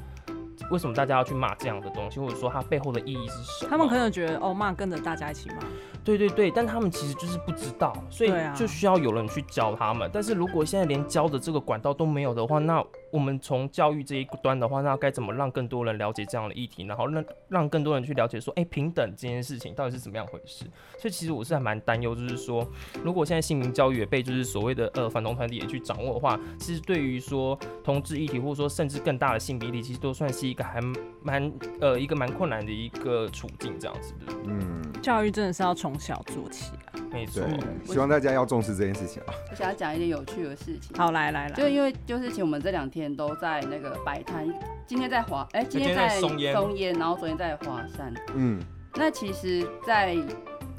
[0.70, 3.70] 为什么大家要去骂这样的东西，或者说它背后的意义是什么？
[3.70, 5.56] 他们可能觉得哦，骂跟着大家一起骂。
[6.04, 10.06] 对对对，但他们其实就是不知道，所以就需要有人去教他们。
[10.06, 12.82] 啊、但是如果现在连教的这个管道都没有的话，那
[13.12, 20.64] 我们从教育这一端的话，那该怎么让更多人了解这样的议题，然后让让更多人去了解说，哎、平等这件事情到底是怎么样回事？
[20.98, 22.66] 所以其实我是还蛮担忧，就是说，
[23.04, 30.80] 如果现在性名教育也被就是所谓的呃反同团体也去掌握的话，其实对于说同志议题，或者说甚至更大的性别议题，其实都算是一个还
[31.22, 34.32] 蛮呃一个蛮困难的一个处境，这样子的。
[34.46, 36.72] 嗯，教育真的是要从小做起，
[37.12, 37.42] 没错。
[37.84, 39.34] 希望大家要重视这件事情啊。
[39.50, 40.96] 我想要讲一点有趣的事情。
[40.96, 44.48] 好，来来来，就因为就是其实我们这两天都在那个摆摊，
[44.86, 46.38] 今天在华，哎、欸，今天在松
[46.76, 48.12] 烟，然后昨天在华山。
[48.34, 48.60] 嗯，
[48.94, 50.16] 那其实，在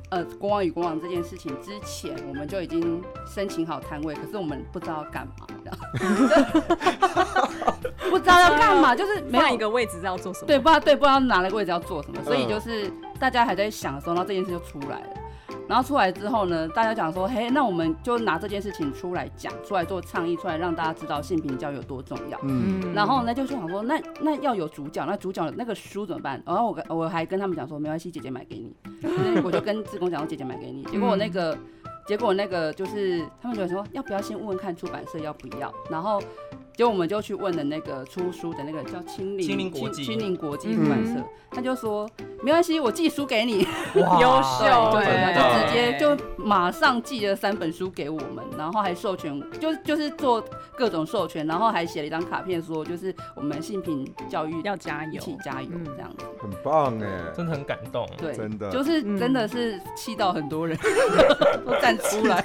[0.10, 5.78] 呃国王与国王这件事情之前，我们就已经申请好摊位，可是我们不知道要干嘛，这样。
[8.10, 10.48] 不知道要干嘛， 就是没有一个位置要做什么。
[10.48, 15.08] 对，不知道对，不知道哪个位置要做什么，所以就是大家还在想的时候，然后这件事就出来了。
[15.68, 22.40] 然后出来之后呢，大家讲说，嘿，那我们就拿这件事情出来讲，出来做倡议，出来让大家知道性平教育有多重要。
[22.44, 22.94] 嗯。
[22.94, 26.42] 然后呢，就想说，那那要有主角，那主角那个书怎么办？
[26.46, 28.76] 然后我我还跟他们讲说，没关系，姐姐买给你。
[29.44, 30.84] 我就跟志工讲说，姐姐买给你。
[30.86, 31.58] 结果我那个。
[32.06, 36.22] 结果那个就是他们就说要不要先问问看出版社要不要，然后。
[36.76, 40.04] 就我们就去问了那个出书的那个叫青林青林国际。
[40.04, 42.10] 青林国际出版社，嗯、他就说
[42.42, 43.60] 没关系，我寄书给你，
[43.94, 50.44] 优秀， 对，就直接就马上寄了三本书给我们，然后还授权，就就是做
[50.76, 60.78] 各种授权，然后还写了一张卡片说，就是我们性平教育要加油，一起加油这样子，很棒哎，真的很感动，对，真的，就是真的是气到很多人
[61.66, 62.42] 都站出来，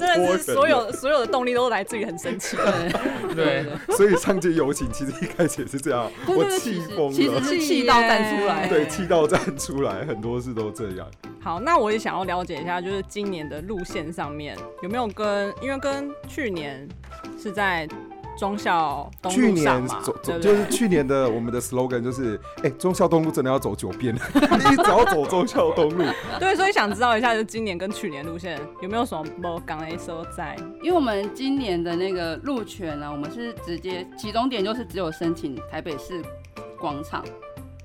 [0.00, 2.56] 的是所有所有的动力都来自于很生气，
[3.34, 3.76] 对对。
[3.96, 11.06] 所以上街游行其实一开始也是这样，我气疯了，其实是气到站出来，对，气到站出来，很多事都这样。
[11.40, 16.88] 好，那我也想要了解一下，就是今年的路线上面有没有跟，因为跟去年
[17.40, 17.88] 是在。
[18.38, 24.14] 忠孝东路去年走走就是去年的我们的 slogan 就是，哎、欸，忠孝东路真的要走九遍，
[24.72, 26.04] 一直要走忠孝东路。
[26.38, 30.56] 对，所以想知道一下，就今年跟去年路线有没有什么不刚 A 所在？
[30.82, 36.22] 因为我们今年的那个路权呢，我们是直接起终点就是只有申请台北市
[36.78, 37.24] 广场。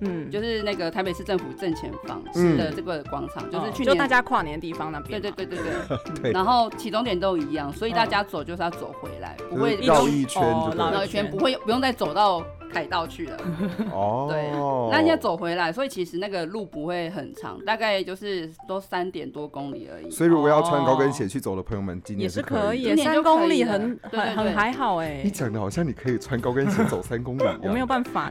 [0.05, 2.21] 嗯，就是那个台北市政府正前方
[2.57, 5.21] 的这个广场，嗯、就是去年就大家跨年的地方那边。
[5.21, 6.21] 对对对对对。
[6.21, 12.43] 对 然后起终点都一样，所以大家走就是要走回来，嗯、不会绕一圈就绕一圈，不会不用再走到。
[12.73, 13.37] 凯道去了，
[13.93, 14.49] 哦，对，
[14.91, 20.09] 那你要走回来，所以其实那个路不会很长，大概就是都三点多公里而已。
[20.09, 25.21] 所以如果要穿高跟鞋去走的朋友们，今年是可以，也是可以，三公里很很很还好哎。
[25.23, 28.29] 你讲的好像你可以穿高跟鞋走三公里， 我没有办法，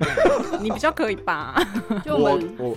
[0.60, 1.54] 你比较可以吧？
[2.04, 2.76] 就我我。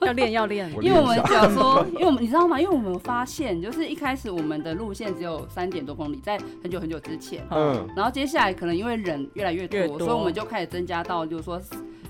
[0.00, 2.60] 要 练要练，因为我们讲说， 因为我们你知道吗？
[2.60, 11.60] 因为我们发现，就是一开始我们的路线只有三点多公里，在很久很久之前，嗯，然后接下来可能因为人越来越多，越多所以我们就开始增加到，就是说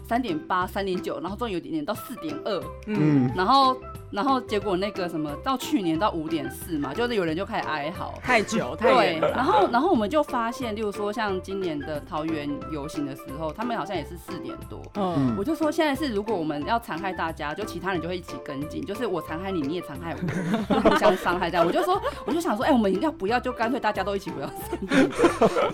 [0.09, 3.77] 三点八、三点九，然后终于有点点到四点二，嗯，然后。
[4.13, 9.21] 然后结果那个什么，到去年到五点四嘛，就是有人就开始哀嚎太久 太远。
[9.21, 14.81] 对，然后然后我们就发现，例如说像今年的桃园游行的时候，他们好像也是四点多。
[14.95, 20.15] 嗯，我就说现在是如果我们要残害大家，就其他人就会一起跟进，就是我残害你，你也残害
[20.71, 21.67] 我， 互相伤害这样。
[21.67, 24.49] 我就说，我就想说，哎，我们要不要就干脆大家都一起不要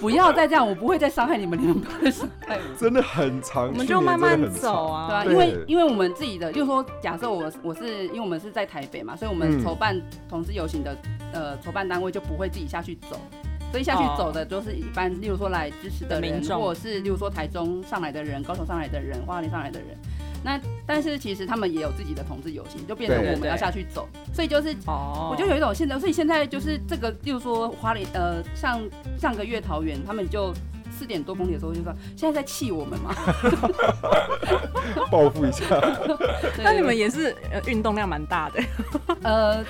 [0.00, 2.80] 不要再这样，我不会再伤害你们，你们不会伤害我。
[2.80, 5.22] 真的很长，我们就慢慢走啊。
[5.24, 8.22] 对啊，因为因为我们自己的，就是说假设我我是因为。
[8.22, 10.96] 我们是在台北嘛，所以我们筹办同志游行的，
[11.32, 13.20] 呃，筹办单位就不会自己下去走，
[13.72, 19.88] 所以下去走的就是一般，例如说来支持的人，或者是例如说台中上来的人、高雄上来的人、花莲上来的人。
[20.42, 28.80] 那但是其实他们也有自己的同志游行，就变成我们要下去走，所以就是，我就有一种现在，所以现在就是这个，例如说花莲，呃，像
[29.18, 30.54] 上个月桃园，他们就。
[31.02, 33.12] 四点多公里的时候就说，现在在气我们吗？
[35.10, 35.64] 报复一下。
[36.62, 37.36] 那你们也是
[37.66, 38.62] 运动量蛮大的。
[39.24, 39.64] 呃，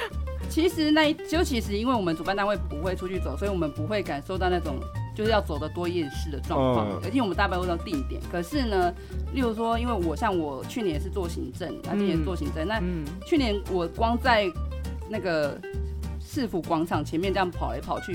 [0.51, 4.79] 其实那就其实因为我们主办单位不会出去走，所以我们不会感受到那种
[5.17, 7.01] 就是要走的多厌世的状况。
[7.03, 8.21] 而且我们大部分都定点。
[8.31, 8.93] 可是呢，
[9.33, 12.79] 例如说，因为我像我去年也是做行政，那，今年做行政，那
[13.25, 14.53] 去年我光在
[15.09, 15.59] 那个
[16.21, 18.15] 市府广场前面这样跑来跑去，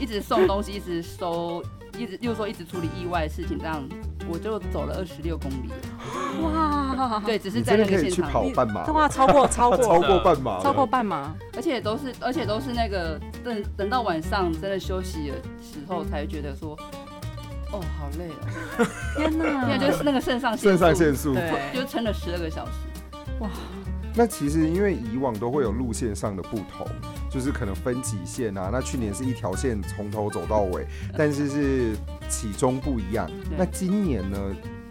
[0.00, 1.62] 一直送东西，一直收。
[1.98, 3.82] 一直又说一直处理意外的事情，这样
[4.28, 5.70] 我就走了二十六公里。
[6.42, 8.48] 哇，对，只是在那个现场，跑。
[8.54, 9.78] 半马，哇，超过超过。
[9.78, 16.76] 超过 半马，超过半马，而且都是而且都是那个等等到晚上真的休息的时候才觉得说，
[17.72, 22.72] 哦，好累哦，天哪，因为就是那个肾上肾上腺素，对，就撑了十二个小时，
[23.40, 23.50] 哇。
[24.14, 26.86] 那其实因为以往都会有路线上的不同，
[27.32, 28.68] 就是可能分几线啊。
[28.70, 31.96] 那去年是一条线从头走到尾，但是是
[32.28, 33.30] 起终不一样。
[33.56, 34.38] 那今年呢？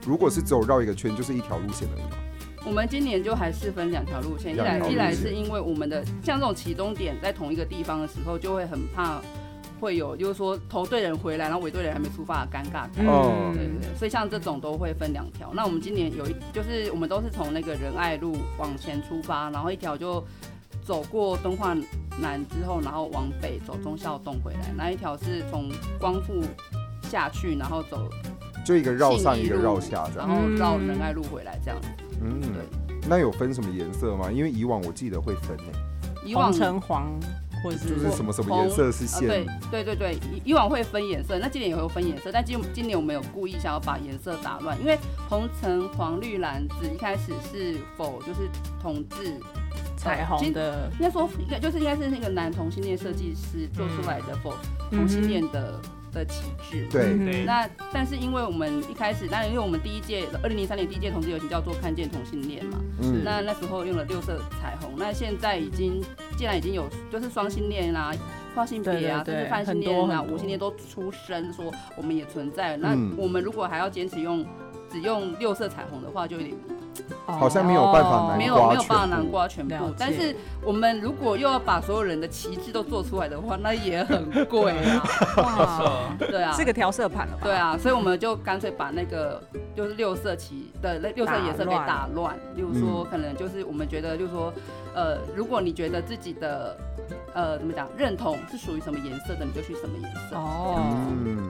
[0.05, 2.17] 如果是只有绕一个圈，就是一条路线而已吗？
[2.65, 9.21] 我们今年就还是分两条路线，一来一来是因为我们的像这种起终点在同一个地方的时候，就会很怕。
[9.79, 12.85] 会有，就是说头队人回来，然后尾队人还没出发的尴尬。
[13.07, 15.51] 哦，对对对，所以像这种都会分两条。
[15.55, 20.23] 那我们今年有一，就是我们都是从那个仁爱路往前出发，然后一条就
[20.83, 21.75] 走过敦化
[22.19, 24.73] 南之后，然后往北走忠孝洞回来。
[24.75, 26.41] 那一条是从光复
[27.03, 28.09] 下去，然后走，
[28.65, 31.87] 就一个绕上一个绕下，然后绕仁爱路回来这样子。
[32.21, 32.99] 嗯，对。
[33.07, 34.31] 那有分什么颜色吗？
[34.31, 37.07] 因为以往我记得会分诶、欸，以往橙黄。
[37.63, 39.27] 或者是就是什么什么颜色是线？
[39.27, 44.97] 对对对对，以以往会分颜色，那今年也会分颜色，但今今年我们有故意想要把颜色打乱，因为
[45.29, 48.49] 红橙黄绿蓝紫一开始是否就是
[48.81, 49.39] 同志
[50.01, 54.53] 彩虹的，应该说应该就是应该是那个男同性恋设计师做出来的否
[54.89, 55.79] 同性恋的。
[55.83, 57.17] 嗯的旗帜，对。
[57.17, 66.03] 对，那但是因为我们一开始，那因为我们第一届二零零三年第一届同志游行叫做看见同性恋嘛，嗯，那那时候用了六色彩虹，那现在已经
[66.35, 68.11] 既然已经有就是双性恋啊、
[68.53, 74.45] 跨性别啊，就是泛性恋啊、无性恋都出声说我们也存在，那我们如果还要坚持用
[74.89, 76.53] 只用六色彩虹的话，就有点。
[77.25, 85.03] 好像没有办法南瓜，没有没有办法南瓜全部，但是我们如果又要把所有人的旗帜都做出来的话，那也很贵啊！
[85.37, 87.37] 哇，对啊，是个调色盘了。
[87.41, 89.41] 对啊，所以我们就干脆把那个
[89.75, 92.35] 就是六色旗的六色颜色给打乱。
[92.55, 94.53] 例如说，可能就是我们觉得，就是说，
[94.93, 96.75] 呃，如果你觉得自己的
[97.33, 100.35] 呃怎么讲认同是属于什么颜色的，你就去什么颜色。
[100.35, 100.79] 哦，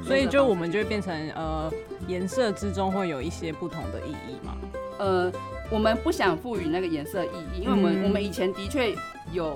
[0.05, 1.71] 所以就我们就会变成呃
[2.07, 4.53] 颜色之中会有一些不同的意义嘛。
[4.99, 5.31] 呃，
[5.71, 8.93] 我们不想赋予那个颜色意义，因为我们、嗯、我们以前的确
[9.31, 9.55] 有，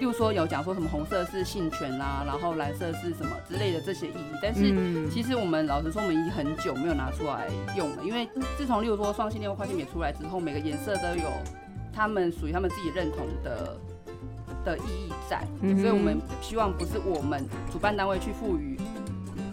[0.00, 8.26] 例如说有讲说什么红色是性权啊，然后蓝色是什么之类的这些意义，但是其实我们老实说，我们已经很久没有拿出来用了，因为
[8.56, 11.28] 自从例如说双性恋或跨性别出来之后，每个颜色都有
[11.92, 13.76] 他们属于他们自己认同的
[14.64, 18.80] 的意义在，所以我们希望不是我们主办单位去赋予。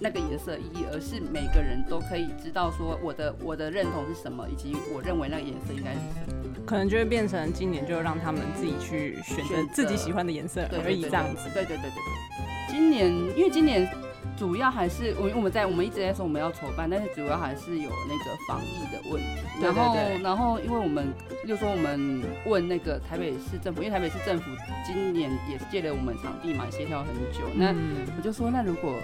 [0.03, 6.41] 那个颜色意义，而是每个人都可以知道说我的我的认同是什么，以及我认为那个颜色应该是什么。
[6.65, 11.49] 可能就会变成今年就让他们自己去选择自己喜欢的颜色而已，这样子。
[11.53, 12.71] 对对对对对。
[12.71, 13.87] 今年因为今年
[14.35, 19.41] 主要还是我我们在我们一直在说我们要筹办，但是主要还是有那个防疫的问题。
[19.61, 21.13] 然后对对对，然后因为我们
[21.45, 24.49] 又说我们问那个台北市政府，因为台北市政府
[24.83, 27.41] 今年也是借了我们场地嘛，协调很久。
[27.53, 27.75] 那
[28.17, 28.95] 我就说那如果。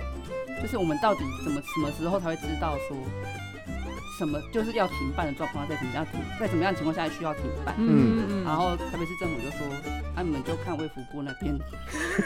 [0.61, 2.97] 就是我们到底怎么什么时候才会知道说
[4.17, 7.75] 什么就是要停办的状况，在怎么样停，在怎么样的情况下需要停办？
[7.77, 8.43] 嗯嗯。
[8.43, 9.67] 然后特别是政府就说，
[10.15, 11.57] 那、啊、你们就看卫福部那边，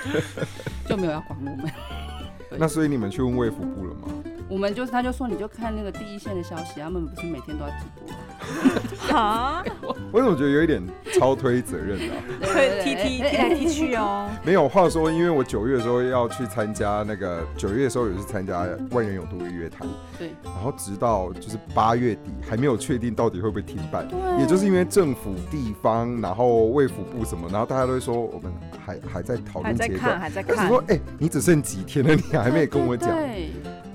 [0.88, 1.72] 就没有要管我们。
[2.58, 4.08] 那所以你们去问卫福部了吗？
[4.52, 9.16] 我们就是，他就说你就看那个第一线的消息，他们不是每天都在直播。
[9.18, 9.64] 啊？
[10.12, 10.86] 我怎么觉得有一点
[11.18, 12.22] 超推责任的、啊？
[12.44, 14.30] 推踢踢踢来踢去哦。
[14.44, 19.88] 没有话说，因为我九月的时候要去参加那个九月的时候也是参加万人有度日月潭。
[20.20, 20.32] 对。
[20.44, 24.06] 然后直到就是八月底还没有确定到底会不会停办。
[24.06, 24.20] 对。
[24.42, 28.52] 也就是因为政府、地方，然后卫福部什么，然后大家都会说我们
[28.86, 30.68] 还还在讨论阶段，还在看。
[30.68, 33.10] 说哎、欸，你只剩几天了，你还没跟我讲。
[33.16, 33.50] 对。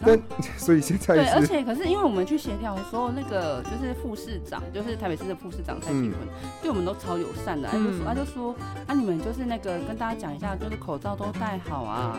[0.04, 0.18] 但
[0.56, 6.20] 所以现在对，而且可是因为我们去协调的时候，那个就是副市长，就是台北市的副市长蔡英文，
[6.60, 8.54] 对我们都超友善的，他就说他就说
[8.86, 12.18] 啊，你们就是那个跟大家讲一下，就是口罩都戴好啊，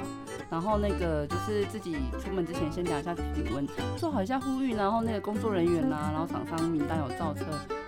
[0.50, 7.46] 然后那个就是自己出门之前先量一下体温，做好一下呼吁，然后那个工作人员啊，然后厂商名单有造册，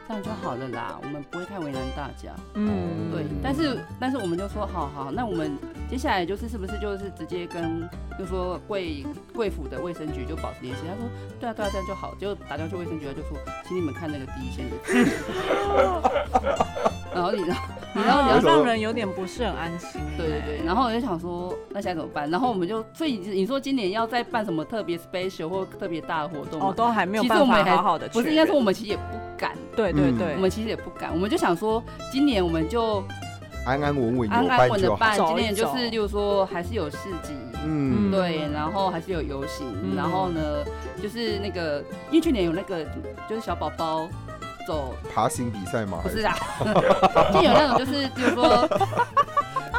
[0.08, 2.34] 这样就好了啦，我们不会太为难大家。
[2.54, 5.58] 嗯，对，但是但是我们就说好好，那我们
[5.90, 9.79] 接下来就是是不是就是直接跟就说贵贵府的。
[9.80, 11.04] 卫生局就保持联系，他说
[11.40, 13.38] 对啊对啊，这样就好，就打电话去卫生局，他就说，
[13.68, 14.76] 请你们看那个第一线的，
[17.14, 17.56] 然后你知道，
[17.96, 22.30] 你知道，你要让人有点不是很安心，对对对，然后我就想说，那现在怎么办？
[22.30, 29.02] 然后我们就，所以你说今年要再办什么特别 special 或特别大的活动，哦，都还没有办法好好的，不是应该说我们其实也不
[29.38, 33.04] 敢，对对对，我们其实也不敢，我们就想说，今年我们就。
[33.66, 35.18] 安安稳稳，安安稳的办。
[35.18, 37.34] 今年就是，就是说，还是有市集，
[37.66, 40.42] 嗯，对，然后还是有游行，嗯、然后呢，
[41.02, 42.84] 就是那个，因为去年有那个，
[43.30, 44.08] 就是小宝宝
[44.68, 46.36] 走爬行比赛嘛，不是啊，
[47.34, 48.68] 就有那种，就是，比如说。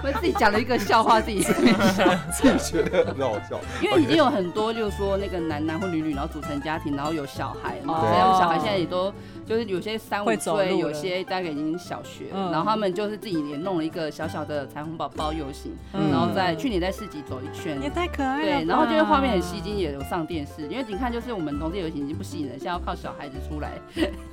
[0.02, 3.58] 我自己讲了一个笑话，自己自己笑， 自己觉得很好笑。
[3.82, 8.02] 因为已经有很多，就是说那个男男或女女，然后组成家庭，然后有小孩嘛。
[8.04, 9.12] 然后小孩现在也都
[9.46, 12.26] 就是有些三五岁，有些大概已经小学。
[12.32, 18.44] 然后他们就是自己也弄了一个小小的彩虹宝宝游行，然后在去年在市集走一圈，也太可爱了。
[18.44, 20.62] 对，然后就是画面很吸睛，也有上电视。
[20.68, 23.72] 因为你看，就是我们同志游行已经不吸引人，现在要靠小孩子出来。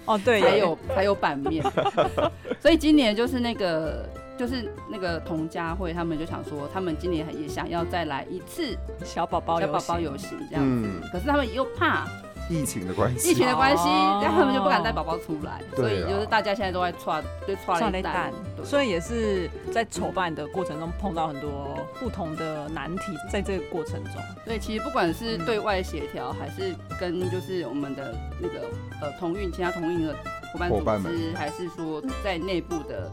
[0.05, 1.63] 哦，对， 才有才有版面。
[2.61, 4.07] 所以今年就是那个。
[4.37, 12.07] 就是那个童家会，他们就想说，他们今年也想要再来一次小宝宝小宝宝游行这样子，嗯、可是他们又怕
[12.49, 13.89] 疫情的关系，疫情的关系，
[14.21, 18.31] 然后他们就不敢带宝宝出来，所以就是大家现在都在串，就串了一蛋，
[18.63, 24.13] 所以也是在筹办的过程中碰到很多不同的难题，在这个过程中，
[24.45, 28.61] 所以其实不管是对外协调，还是跟就是我们的那个
[29.01, 30.15] 呃同运其他同运的
[30.53, 33.11] 伙伴组织，还是说在内部的。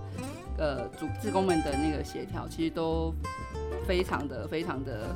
[0.56, 3.12] 呃，组职工们的那个协调，其实都
[3.86, 5.14] 非常的、非常的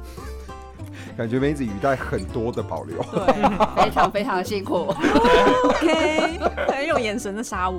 [1.17, 3.35] 感觉梅子语带很多的保留，对，
[3.85, 4.95] 非常非常的辛苦。
[5.65, 7.79] OK，很有眼神的杀我。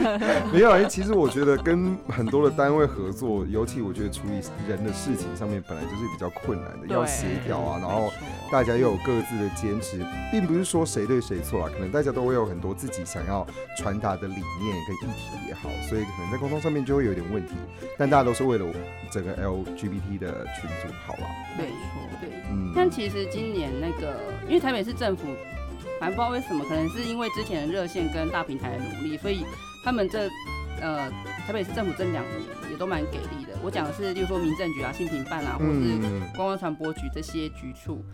[0.52, 8.10] 没有，因为其实我觉得跟很多的单位合作，尤其我觉得处理人的事情上面本来就是比较困难的，要协调啊，然后
[8.50, 13.46] 大家又有各自的坚持，并不是说谁对谁错啊，可能大家都会有很多自己想要
[13.76, 17.54] 传达的理念跟议题也好，所以可能在沟通上面就会有点问题，
[17.96, 18.66] 但大家都是为了
[19.10, 21.26] 整个 LGBT 的群组好了。
[21.56, 25.26] 没错，对，嗯，但其实今年那个，因为台北市政府，
[26.00, 29.44] 反正不知道为什么，可能是因为之前的热线跟大平台的努力，所以
[29.84, 30.28] 他们这
[30.80, 31.10] 呃
[31.46, 32.40] 台北市政府这两年
[32.70, 33.58] 也都蛮给力的。
[33.62, 35.98] 我讲的是，例如说民政局啊、信平办啊，或是
[36.36, 38.04] 观光传播局这些局处，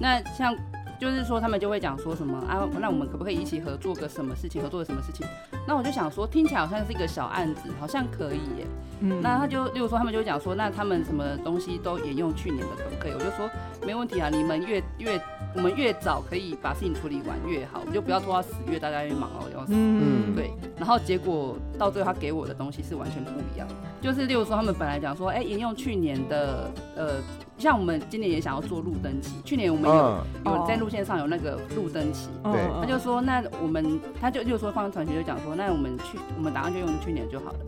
[0.00, 0.54] 那像。
[1.00, 2.66] 就是说，他们就会讲说什么啊？
[2.80, 4.62] 那我们可不可以一起合作个什么事情？
[4.62, 5.26] 合作个什么事情？
[5.66, 8.66] 那我就想说，听起来好像是一个小案子，好像可以耶。
[9.00, 13.12] 嗯，那他就，例如说，他们就讲说，那他们什么东西都沿用去年的，可不可以？
[13.12, 13.50] 我就说
[13.84, 15.20] 没问题啊，你们越越
[15.54, 19.72] 我们越早可以把事情处理完越好，我们就不要拖到十月，大家越忙哦，要死。
[19.74, 20.52] 嗯，对。
[20.78, 23.66] 然后结果到最后，他给我的东西是完全不一样。
[24.00, 27.14] 就是例如说，他们本来讲说，哎，沿用去年的，呃。
[27.56, 37.58] 像我们今年也想要做路灯旗，去年我们有有在路线上有那个路灯旗，对，他就说那我们他就就说方传学就讲说那我们去我们打算就用去年就好了，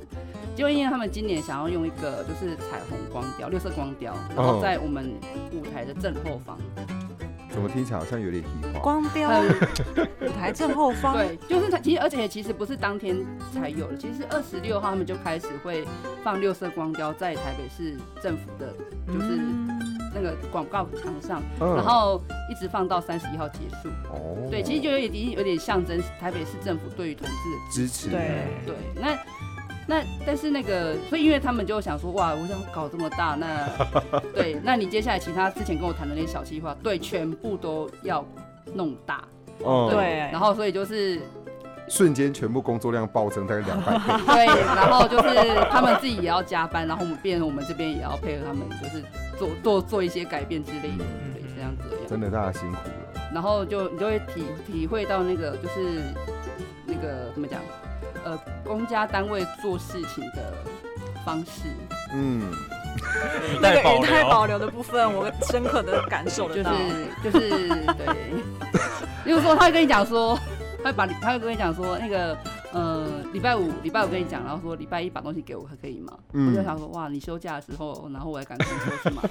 [0.55, 5.13] 结果因为他们今年想要用一个就是彩虹光雕，六色光雕，然后在我们
[5.53, 6.59] 舞台的正后方。
[7.49, 8.81] 怎么听起来好像有点奇怪？
[8.81, 9.31] 光雕
[10.21, 13.17] 舞台正后方，对，就是它其实而且其实不是当天
[13.55, 15.83] 才有的，其实是二十六号他们就开始会
[16.23, 18.75] 放六色光雕在台北市政府的，
[19.07, 19.76] 就是那
[20.27, 22.21] 个广告墙上，然后
[22.51, 23.89] 一直放到三十一号结束。
[24.11, 28.09] 哦，对，其实就有已经有点象征台北市政府对于同志的支持。
[28.09, 29.17] 对对，那。
[29.89, 33.69] 那但是那个，所以因为他们就想说，哇，我想搞这么大，那
[34.35, 38.27] 对，那你接下来其他之前跟我谈的那些小计划，对，全部都要
[38.75, 39.23] 弄大，
[39.63, 41.21] 哦，对，然后所以就是
[41.89, 49.05] 瞬间全部工作量暴增大概两百倍， 对，然后就是他们自己也要加班，然后我们变成我们这边也要配合他们，就是
[49.39, 56.03] 做做做一些改变之类的，对，这样子，真的大家辛苦了，然后就你就会体体会到那个就是
[56.85, 57.61] 那个怎么讲？
[58.25, 60.53] 呃，公家单位做事情的
[61.25, 61.69] 方式，
[62.13, 62.43] 嗯，
[63.63, 66.73] 那个语态保留的部分，我深刻的感受得到，
[67.23, 68.07] 就是就是对，
[69.25, 70.37] 比如说他会跟你讲说，
[70.83, 72.37] 他会把你他会跟你讲说那个。
[72.73, 73.07] 呃，
[73.37, 76.11] 礼拜五礼拜五跟你讲，然后说礼拜一把东西给我，还可以吗？
[76.33, 79.23] 嗯、我就想说，哇，你休假的时候，然后我还赶工作是吗？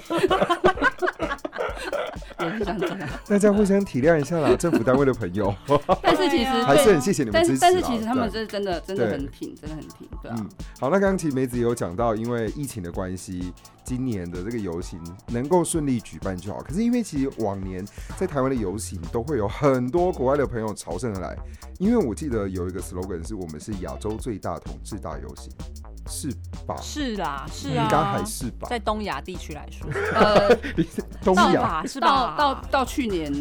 [2.38, 5.52] 也是想这样，大家互相体谅一下啦，政府单位的朋友。
[6.00, 7.58] 但是其实还是很谢谢你们支持。
[7.60, 10.36] 但是其实他们是真的真的很挺，真的很挺，对啊。
[10.38, 10.48] 嗯、
[10.78, 13.52] 好，那刚刚其实梅子也有讲到，因为疫情的关系。
[13.86, 16.60] 今年的这个游行能够顺利举办就好。
[16.60, 21.36] 可是因为其实往年在台湾的游行都会有很多国外的朋友朝圣而来，
[21.78, 25.52] 因为我记得有一个 slogan 是我们是亚洲最大同志大游行，
[26.08, 26.28] 是
[26.66, 26.76] 吧？
[26.82, 28.66] 是啦，是啊，应该还是吧？
[28.68, 30.52] 在 东亚地区来说，呃，
[31.22, 32.34] 东亚是吧？
[32.36, 33.32] 到到到去年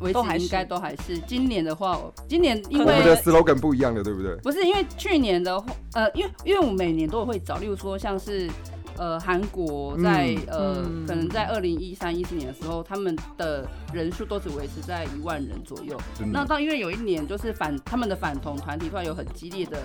[0.00, 1.18] 为止应该都还是。
[1.26, 4.36] 今年的话，今年因为我们的 slogan 不一样的，对不对？
[4.36, 8.50] 不是，因为去年的话，呃，因为因为我每年都会找，例如说像是。
[8.98, 10.74] 呃，韩国在、嗯、呃，
[11.06, 15.98] 可能在二零一三一四年的时候，他们的人数都只维持在一万人左右。
[16.32, 19.78] 那到因为有一年就是反他们的反同团体突然有很激烈的。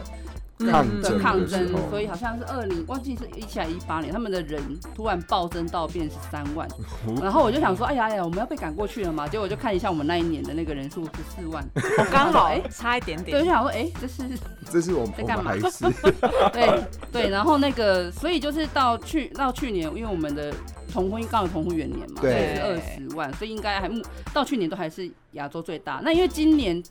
[0.70, 4.62] 抗的抗争，所以好像是二零，忘记是一七还一八年，他们的人
[4.96, 6.66] 突然暴增到变成三万，
[7.22, 9.28] 然后我就想说，哎呀哎呀，我们要被赶过去了嘛？
[9.28, 14.24] 结果我就看一下我们那一年的那个人数是四万， 我刚好哎差一点点，对，我就想说，哎，这是
[14.72, 15.52] 这是我们在干嘛？
[16.54, 20.54] 对对，然后那个，所以就是到去到去年，因为我们的
[20.92, 23.90] 同婚刚好同婚元年嘛，对，是二十万，所以应该还
[24.34, 26.02] 到去年都还是亚洲最大。
[26.04, 26.82] 那因为今年。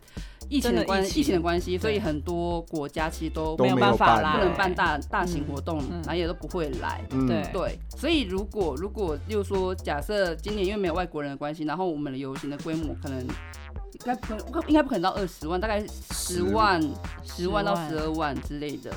[0.48, 7.00] 疫情的关疫情的关系，所以很多国家其实都没有办法啦，不能办大大型活动，然后也都不会来。
[7.08, 14.34] 对对，所以如果如果就是说，假设今年因为没有外国人的关系，然后我们的游行的规模可能应该不
[14.68, 16.82] 应该不可能到二十万，大概十万
[17.24, 18.92] 十万到十二万之类的。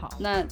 [0.00, 0.42] 好，那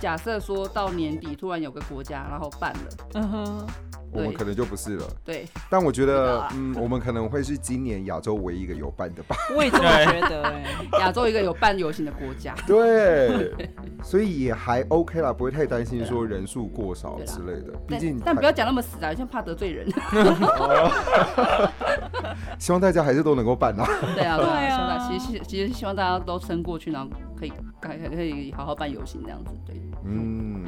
[0.00, 3.66] 假设说到年底突然有个国家然后办了，嗯哼。
[4.12, 5.44] 我们可能就不是了，对。
[5.68, 9.36] 但我觉得，嗯，我们可能会是今年亚洲唯一一个有办的吧。
[9.54, 10.64] 我也这么觉得，哎，
[11.00, 12.54] 亚洲一个有办游行的国家。
[12.66, 13.52] 对，
[14.02, 17.72] 所以也还 OK 啦，不会太担心说人数过少之类的。
[17.86, 19.86] 毕竟，但不要讲那么死啊，像怕得罪人。
[22.58, 23.86] 希望大家还是都能够办啊。
[24.14, 25.08] 对啊，对啊。
[25.08, 29.54] 其实其实希望大家都撑过去，然后可以可以可以好好办游行这样子。
[29.66, 30.64] 对，嗯。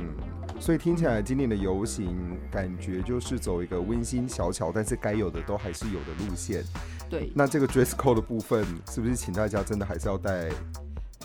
[0.60, 6.62] 所以听起来今年的游行感觉就是走一个温馨小巧，但是该有的都还是有的路线。
[7.08, 10.50] 对，那这个 dress code 的部分，是不是请大家真的还是要戴？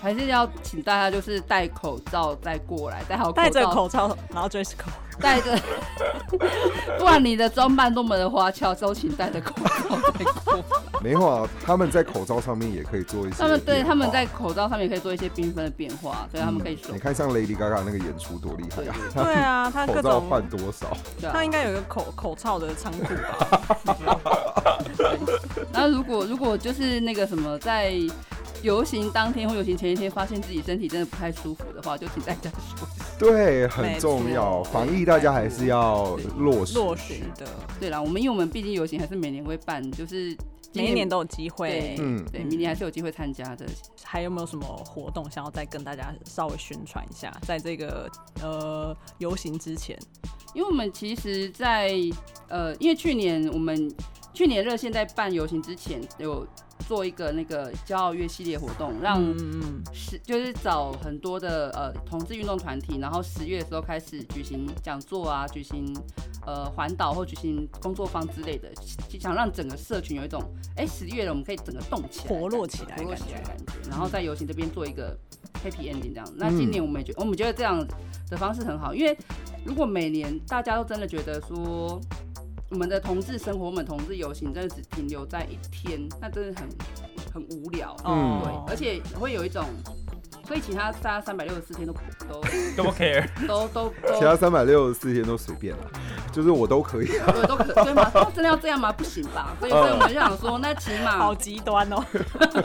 [0.04, 4.92] 还是要请大家就是戴口罩再过来，戴好戴着口罩，然后 dress code
[5.22, 5.58] 戴着，
[6.98, 10.64] 不管你的装扮多么的花俏，都请戴着口罩再过来。
[11.02, 13.38] 没有啊，他们在口罩上面也可以做一些。
[13.38, 16.94] 他们对他们在口罩上面可以做一些缤纷的变化，对、嗯、他们可以说。
[16.94, 18.96] 你看像 Lady Gaga 那个演出多厉害啊！
[19.24, 20.98] 对啊，他口罩换多少？
[21.32, 23.78] 他应该有一个口口罩的仓库吧？
[25.72, 27.96] 然后如果如果就是那个什么在。
[28.64, 33.04] 游行当天或游行前一天，发现自己身体真的不太舒服的话，就请大家休息。
[33.20, 37.46] 对，很重要，防疫大家还是要落实落实的。
[37.78, 40.36] 对啦，我们因为我们毕竟游行还是每年会办，就是
[40.74, 41.70] 每一年都有机会。
[41.70, 43.66] 对，嗯，对，明年还是有机会参加的。
[44.02, 47.36] 还有没有什么活动想要再跟大家稍微宣传一下？
[47.42, 48.10] 在这个
[48.42, 50.00] 呃游行之前，
[50.54, 51.94] 因为我们其实在，在
[52.48, 53.94] 呃，因为去年我们
[54.34, 56.48] 去年热线在办游行之前有。
[56.88, 59.22] 做一个那个骄傲月系列活动，让
[59.94, 65.96] 十就是找很多的呃同志运动团体，然后十月的时候开始举行讲座啊，举行
[66.46, 68.70] 呃环岛或举行工作坊之类的，
[69.20, 70.42] 想让整个社群有一种
[70.76, 75.18] 哎十月了我们可以整个动起来，活络起来，活络起来感觉，然后在游行这边做一个
[75.64, 76.34] happy ending 这样。
[76.36, 77.86] 那今年我们也觉我们觉得这样
[78.30, 79.18] 的方式很好，因为
[79.66, 82.00] 如果每年大家都真的觉得说。
[82.74, 86.68] 我们的同志生活，我们同志游行，真的只停留在一天，那真的很
[87.32, 87.96] 很无聊。
[88.04, 89.64] 嗯，对，而且会有一种。
[90.46, 91.94] 所以其他三三百六十四天都
[92.28, 92.42] 都
[92.76, 95.92] 都不 care，都都都其他三百六十四天都随便了，
[96.34, 98.12] 就是我都可以啊，对，都可以，对吗？
[98.34, 98.92] 真的要这样吗？
[98.92, 99.56] 不行吧？
[99.60, 102.04] 所以所以我们就想说，那起码好极端哦，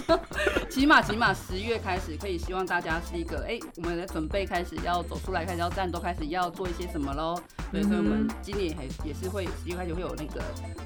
[0.71, 7.39] 起码起码十月开始可以希望大家是一个，哎、欸，我们的准备开始要走出来，开始要战斗，开始要做一些什么喽。
[7.71, 10.41] 对，所以我们今年还也是会十月开始会有那个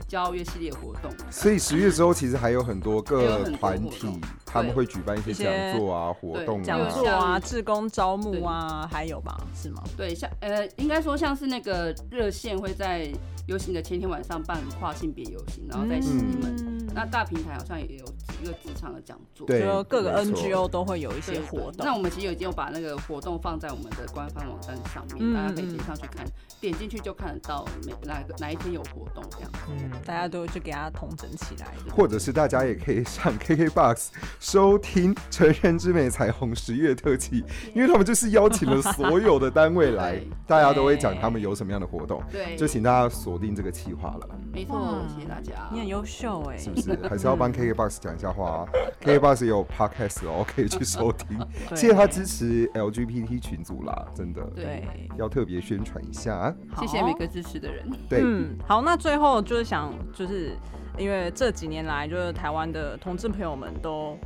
[0.08, 1.12] 骄傲月系列活动。
[1.30, 4.20] 所以十月之后其实还有很多个团体，
[4.52, 6.64] 他们会举办一些讲座啊活动啊。
[6.64, 9.40] 讲座啊，志工招募啊，还有吧？
[9.54, 9.82] 是吗？
[9.96, 13.10] 对，像呃，应该说像是那个热线会在
[13.46, 16.54] 游行的前天晚上办跨性别游行，然后在西门。
[16.64, 21.84] 嗯、那大平台好像也有几个职场的讲座，对，就各个 NGO 都会有一些活动。
[21.84, 26.24] 那我们其实已经有把那个活动放在我们的官方网站上面，嗯、大家可以点上去看，
[26.60, 29.50] 点进去就看得到每哪个哪一天有活动这样。
[29.68, 44.28] 嗯，大家都就给它统整起来，或者是大家也可以上 KKBOX 收听成人之美彩虹十月特辑，因为他们就是邀请了所有的单位来， 大家都会讲他们有什么样的活动，对，就请大家锁定这个企划了。
[44.52, 45.66] 没错，谢谢大家。
[45.72, 46.94] 你很优秀哎，是不是？
[47.08, 48.68] 还是要帮 KKBOX 讲一下话啊
[49.00, 51.38] ？KKBOX 也有 Podcast 哦， 可以去收听。
[51.74, 54.42] 谢谢他支持 LGBT 群组啦，真的。
[54.54, 56.54] 对，要特别宣传一下。
[56.78, 57.90] 谢谢每个支持的人。
[58.06, 60.54] 对，嗯，好，那最后就是想，就是
[60.98, 64.18] 因为这几年来，就是台湾的同志朋友们都，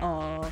[0.00, 0.44] 呃。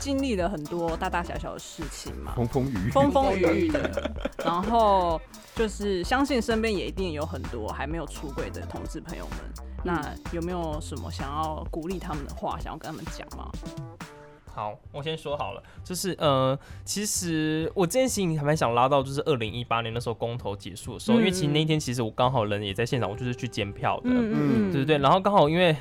[0.00, 4.10] 经历了很多大大小小的事情嘛，风风雨雨，风风雨雨的。
[4.44, 5.20] 然后
[5.54, 9.38] 就是相信身边也一定有很多还没有出柜的同志朋友们。
[9.84, 13.48] 那有没有什么想要鼓励他们的话，想要跟他们讲吗？
[14.56, 24.98] 好，我先说好了，就是呃，其实我这件事情还蛮想拉到，就是二零一八年那时候公投结束的时候，嗯、因为其实那一天其实我刚好人也在现场，我就是去监票的，嗯，对对对。
[25.02, 25.76] 然后刚好因为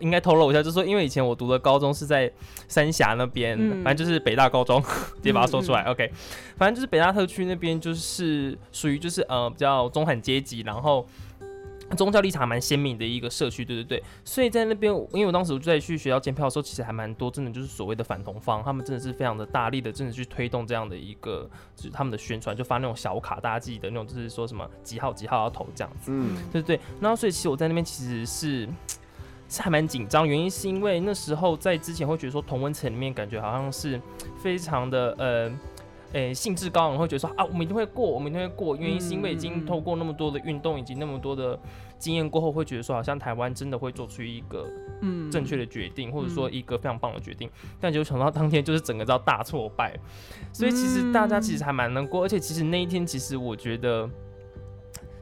[0.00, 2.30] 应该透露一下，就是说因为以前我读的高中是在
[2.68, 6.12] 三峡那边，嗯、反正就是北大高中，直接把它说出来、嗯、，OK，
[6.58, 11.06] 反正就是北大特区那边就是属于就是呃比较中产阶级，然后。
[11.96, 26.80] 宗教立场蛮鲜明的一个社区，对对对，所以在那边，因为我当时我就在去学校监票的时候，其实还蛮多，真的就是所谓的反同方，他们真的是非常的大力的，真的去推动这样的一个，就是他们的宣传，就发那种小卡，大家记得那种，就是说什么几号几号要投这样子，嗯，对对对。
[27.00, 28.68] 然后所以其实我在那边其实是
[29.48, 34.00] 是还蛮紧张，原因是因为那时候在之前会觉得说同温层里面感觉好像是
[34.38, 35.50] 非常的呃。
[36.12, 38.76] 诶，兴致高昂，会觉得说啊，我们一定会过，我们一定会过。
[38.76, 41.58] 原因是因为已经透过那么多的运动，以及那么多的
[41.98, 44.66] 经验过后，会觉得说，好像台湾真的会做出一个
[45.02, 47.50] 嗯正确的决定，或者说一个非常棒的决定。
[47.80, 49.98] 但就想到当天就是整个叫大挫败，
[50.52, 54.08] 所以其实大家其实还蛮难过，而且其实那一天，其实我觉得。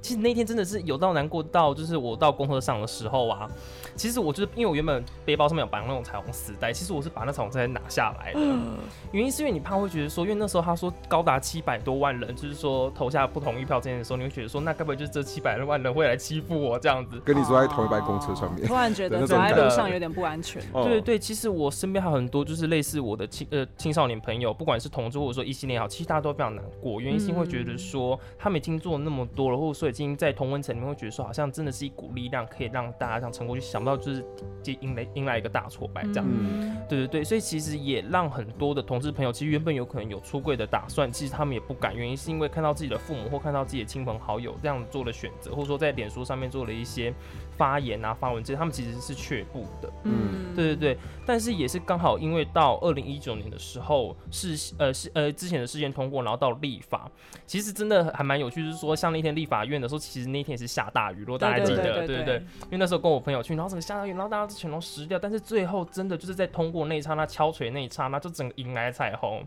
[0.07, 3.51] 其实那天真的是有到难过到，就是我到公车上的时候啊，
[3.97, 8.39] 其实我就是因为我原本背包上面有绑那种彩虹丝带，其实我是把那彩虹丝带拿下来的，
[9.11, 17.19] 原因是因为你怕会觉得说，因为那时候他说高达七百多万人，就是说投下不同意票这件事的时候，你会觉得说，那该不会就是这七百万人会来欺负我这样子？
[17.25, 20.63] 跟你坐在同一班公车上面，突然觉得走在路上有点不安全。
[20.73, 34.23] 对对对，其实我身边还有很多就是类似我的青呃青少年朋友，不管是同桌或者说异性恋也好，其实大家都非常难过，原因是因为会觉得说他们已经做了那么多了，或者说已经在同温层里面会觉得说，好像真的是一股力量，可以让大家这样撑过去，想不到就是
[34.81, 36.27] 迎来迎来一个大挫败这样。
[36.29, 47.13] 嗯、对对对，所以其实也让很多的同志朋友，其实原本有可能有出柜的打算，其实他们也不敢，原因是因为看到自己的父母或看到自己的亲朋好友这样做了选择，或者说在脸书上面做了一些
[47.57, 49.91] 发言啊、发文这些，他们其实是却步的。
[50.05, 57.11] 嗯，对对对，但是也是刚好因为到二零一九年的时候是呃是呃之前的事件通过，然后到立法，
[57.47, 69.43] 其实真的还蛮有趣，就是说像那天立法院的时候，其实那天也是下大雨，如果大家记得，对对对，对对对，因为那时候跟我朋友去，然后整个下大雨，然后大家全都湿掉，但是最后真的就是在通过那一刹那敲锤那一刹那，就整个迎来彩虹。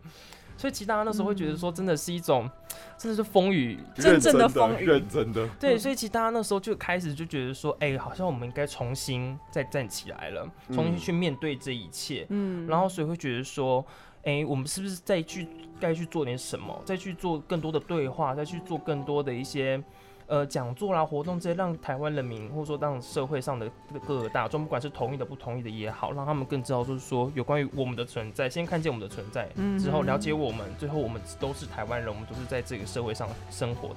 [0.59, 2.49] 所以其实大家那时候会觉得说，真的是一种，
[2.97, 5.47] 真的是风雨，真正的风雨，认真的。
[5.57, 12.27] 对，所以其实大家那时候就开始就觉得说，哎，好像我们应该重新再站起来了，重新去面对这一切。
[12.27, 13.85] 嗯，然后所以会觉得说，
[14.25, 15.47] 哎，我们是不是再去
[15.79, 19.81] 该去做点什么，再去做更多的对话，再去做更多的一些。
[20.29, 23.69] 呃，讲座啦、活动这些，让台湾人民或者说让社会上的
[24.05, 29.49] 各个大众，不管是同意的、不同意的也好，让他们更知道，就是说有关于我们的存在，先看见我们的存在，
[29.79, 33.95] 之后了解我们，最后我们都是台湾人，我们都是在这个社会上生活的。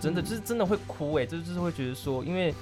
[0.00, 2.52] 真的就是真的会哭哎、欸，就是就是会觉得说，因为。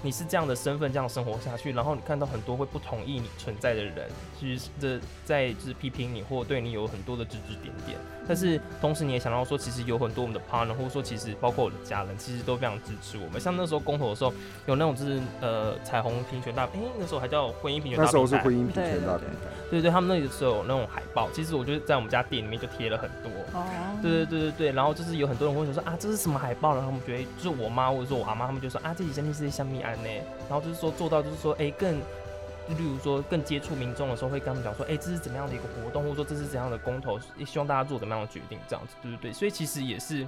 [0.00, 7.98] 你是这样的身份，这样生活下去，然后你看到很多会不同意你存在的人，其实这在就是批评你，或对你有很多的指指点点。
[8.26, 13.40] 但是同时你也想到说，其实有很多我们的 partner，或者说其实包括我的家人，其实都非常支持我们。
[13.40, 14.32] 像那时候公投的时候，
[14.66, 18.04] 有那种就是呃彩虹平权大，哎、欸，那时候还叫婚姻平权大。
[18.04, 19.50] 那时候是婚姻平权大平台。
[19.70, 23.30] 对对对，他们那个时候有那种海报，其实我就是在我们家店里面就贴了很多。
[23.52, 23.64] 哦。
[24.00, 26.74] 对对对对对，然后就是有很多人会说啊，这是什么海报？
[26.74, 30.08] 然后他们觉得就是我妈或者说我阿妈，他们就说啊，这几件是香蜜安呢。
[30.48, 39.32] 然后就是说做到就是说，哎，更，例如说更接触民众的时候，会跟他们讲说，哎，这是怎么样的一个活动，或者说这是怎样的公投，希望大家做怎么样的决定，这样子，对不对？
[39.32, 40.26] 所以其实也是。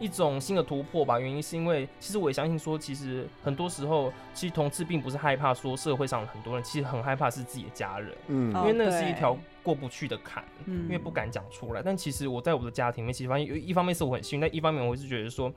[0.00, 11.80] 一种新的突破吧，原因是因为其实我也相信说，其实很多时候，其实同志并不是害怕说社会上很多人，其实很害怕是自己的家人，嗯，因为那是一条过不去的坎，嗯，因为不敢讲出来。
[11.80, 15.50] 但其实我在我的家庭里面，其实发现有一方面是我很幸运，但一方面我是觉得说，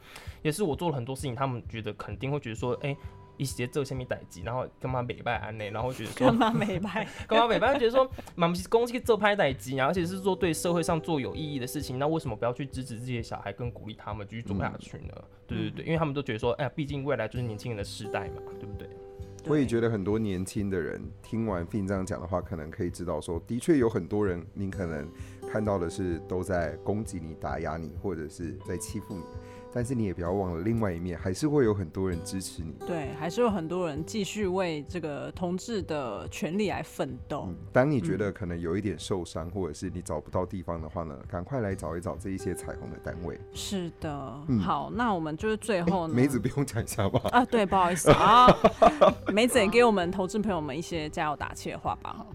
[0.44, 2.98] 也是我做了很多事情，他们觉得肯定会觉得说，哎、欸。
[3.38, 15.14] 一些做下面代志，然后干嘛美拜安内，然后觉得说 干嘛美拜， 干嘛美拜，觉得说 蛮不是公司做拍代志，而且是做对社会上做有意义的事情，那为什么不要去支持这些小孩，跟鼓励他们继续做下去呢？
[15.16, 18.90] 嗯、对对对，因为他们都觉得说，哎呀，毕竟未来就是年轻人的时代嘛，对不对？
[19.46, 25.10] 我也觉得很多年轻的人听完 Fin 这样讲的话，可能可以知道说，的确有很多人，你可能
[25.50, 29.24] 看到的是都在攻击你、打压你，或者是在欺负你。
[29.78, 32.74] 但是你也不要忘了另外一面，还是会有很多人支持你。
[32.88, 37.46] 对，还是有很多人继续为这个同志的权利来奋斗。
[37.48, 43.40] 嗯，当你觉得可能有一点受伤，嗯，或者是你找不到地方的话呢，赶快来找一找这一些彩虹的单位。
[43.54, 47.22] 是的，嗯，好，那我们就是最后呢，梅子不用讲一下吧？
[47.30, 48.48] 啊，对，不好意思啊，
[49.32, 52.26] 梅子也给我们同志朋友们一些加油打气的话吧。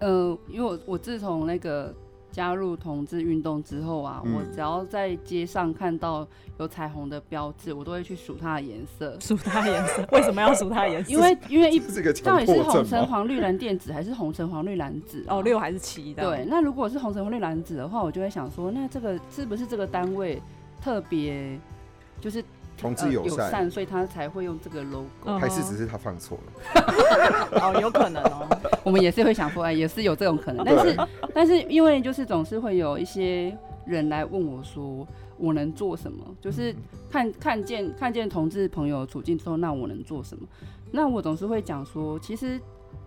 [0.00, 1.94] 嗯，呃，因为我我自从那个。
[2.30, 6.26] 加入同志运动之后啊，嗯，我只要在街上看到
[6.58, 9.16] 有彩虹的标志，我都会去数它的颜色。
[9.20, 10.06] 数它的颜色？
[10.12, 11.10] 为什么要数它的颜色？
[11.10, 11.78] 因为 因为一
[12.22, 15.24] 到底是红橙黄绿蓝靛紫还是红橙黄绿蓝紫？
[15.28, 16.22] 哦，六还是七的？
[16.22, 20.40] 对，那如果是红橙黄绿蓝紫的话，我就会想说，那这个是不是这个单位
[20.80, 21.58] 特别
[22.20, 22.44] 就是？
[22.80, 27.52] 同志友善，呃，所以他才会用这个 logo，还是只是他放错了？
[27.60, 28.48] 哦，有可能哦。
[28.82, 30.64] 我们也是会想说，哎，也是有这种可能。
[30.66, 30.96] 但是，
[31.34, 35.06] 但是因为就是总是会有一些人来问我说，
[35.36, 36.24] 我能做什么？
[36.40, 36.74] 就是
[37.10, 40.46] 看看见看见同志朋友处境之后，那我能做什么？
[40.90, 42.60] 那我总是会讲说，其实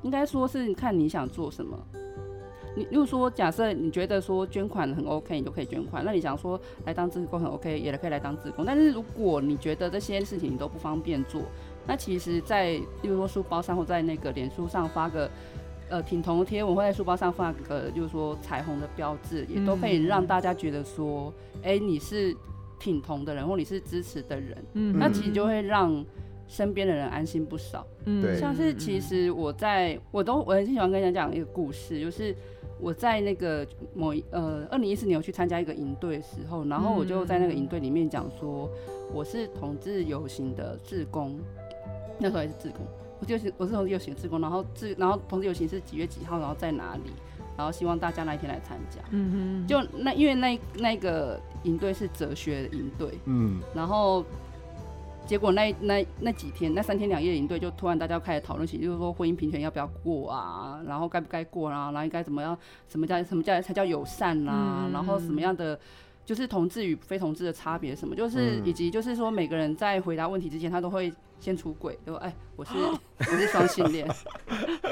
[0.04, 1.78] 应该说是看你想做什么。
[2.76, 6.04] 你如果说假设你觉得说捐款很 OK，你就可以捐款。
[6.04, 8.66] 那你想说来当志工很 OK，也可以来当志工。
[8.66, 11.42] 但是如果你觉得这些事情你都不方便做，
[11.86, 15.30] 那其实在，例如说书包上或在那个脸书上发个
[15.90, 22.36] 呃挺同的贴文，或在书包上发个就是说彩虹的标志，也都可以让大家觉得说，哎、嗯欸，你是
[22.80, 24.58] 挺同的人，或你是支持的人。
[24.74, 26.04] 嗯，那其实就会让
[26.48, 27.86] 身边的人安心不少。
[28.06, 32.36] 嗯，像是其实我在我都我很喜欢跟人家讲一个故事，就是。
[32.80, 38.70] 我在那个某一呃二零一四年我去参加一个营队的时候，然后我就在那个营队里面讲说，
[39.14, 41.40] 我是同志游行的志工，
[42.20, 42.86] 那时候还是志工，
[43.20, 47.12] 我就是我是同志游行的志工，然后志然后同志游行是几月几号，然后在哪里，
[47.58, 49.00] 然后希望大家那一天来参加。
[49.12, 54.26] 嗯哼，就那因为那那个营队是哲学营队，嗯，然后。
[55.26, 62.58] 结果那那那几天那三天两夜营队就突然大家开始讨论起，就是说婚姻平权要不要过啊，然后该不该过啊，然后应该怎么样，
[62.88, 65.80] 什么叫什么叫才叫友善啊，然后什么样的
[66.26, 71.14] 就是同志与非同志的差别什么，就是以及就是说每个人在回答问题之前，他都会。
[71.40, 72.22] 先出轨，对吧？
[72.24, 72.72] 哎，我是
[73.20, 74.08] 我是双性恋，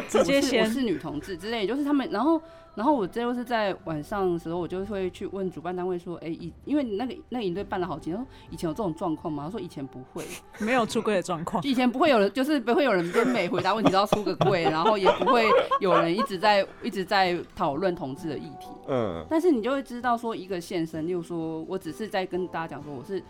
[0.10, 2.10] 直接先我是女同志之类，就是他们。
[2.12, 2.42] 然后，
[2.76, 9.44] 然后我这又是在晚上的时候，我就会去问主办单位说，哎，以因为那个那个营队办了好几年，说以前有这种状况吗？
[9.46, 10.24] 他说以前不会，
[10.60, 15.50] 没有出柜的状况， 以前不会有人，就是不会有人跟每回答问题都要出个柜，然后也不会
[15.80, 18.68] 有人一直在一直在讨论同志的议题。
[18.88, 23.22] 嗯，但是你就会知道说，一个现身，例如说我只是在跟大家讲说，我是。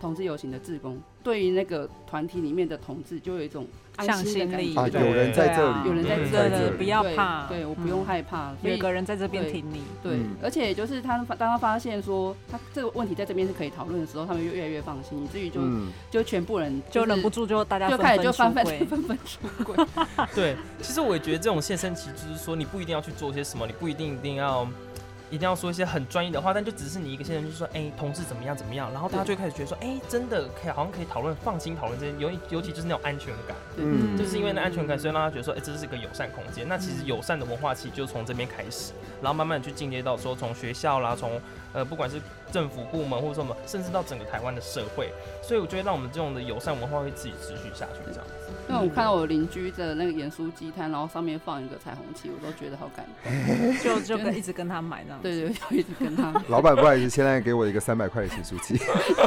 [0.00, 3.66] 同志游行的志工，对于那个团体里面的同志，就有一种
[3.98, 4.80] 向心的感觉。
[4.80, 6.16] 啊，有人在这里，有人在
[6.50, 9.82] 这里，不要怕，对，我不用害怕，有个人在这边挺你。
[10.02, 15.60] 对，而且就是他当他发现说他这个问题在这边是可以讨论的时候，他们就越来越放心，以至于就
[16.10, 19.86] 就全部人就忍不住就大家就开始就纷纷纷纷出柜。
[20.34, 24.68] 对，其实我也觉得这种现身其实就是说，你不一定要去做些什么，你不一定一定要。
[25.30, 36.66] 一定要说一些很专业的话，但就只是你一个新人，就是说，哎、欸，同事怎么样怎么样，然后大家就开始觉得说，哎、欸，真的可以，好像可以讨论，放心讨论这些，尤尤其就是那种安全感，嗯，就是因为那安全感，所以让他觉得说，哎、欸，这是一个友善空间。
[36.68, 41.40] 那其实友善的文化其实就从这边开始，然后慢慢去进阶到说，从学校啦，从
[41.72, 42.20] 呃，不管是
[42.52, 45.12] 政府部门或者什么，甚至到整个台湾的社会，
[45.42, 48.32] 所以我觉得让我们这种的友善文化会自己持续下去，这样子。
[48.68, 55.22] 因为我看到我邻居的那个盐酥鸡摊，然后上面放一个彩虹旗，我都觉得好感动， 就就跟一直跟他买那样。
[55.22, 56.32] 对，对对，就一直跟他。
[56.48, 58.76] 老板不好意思，现在给我一个三百块的盐酥鸡，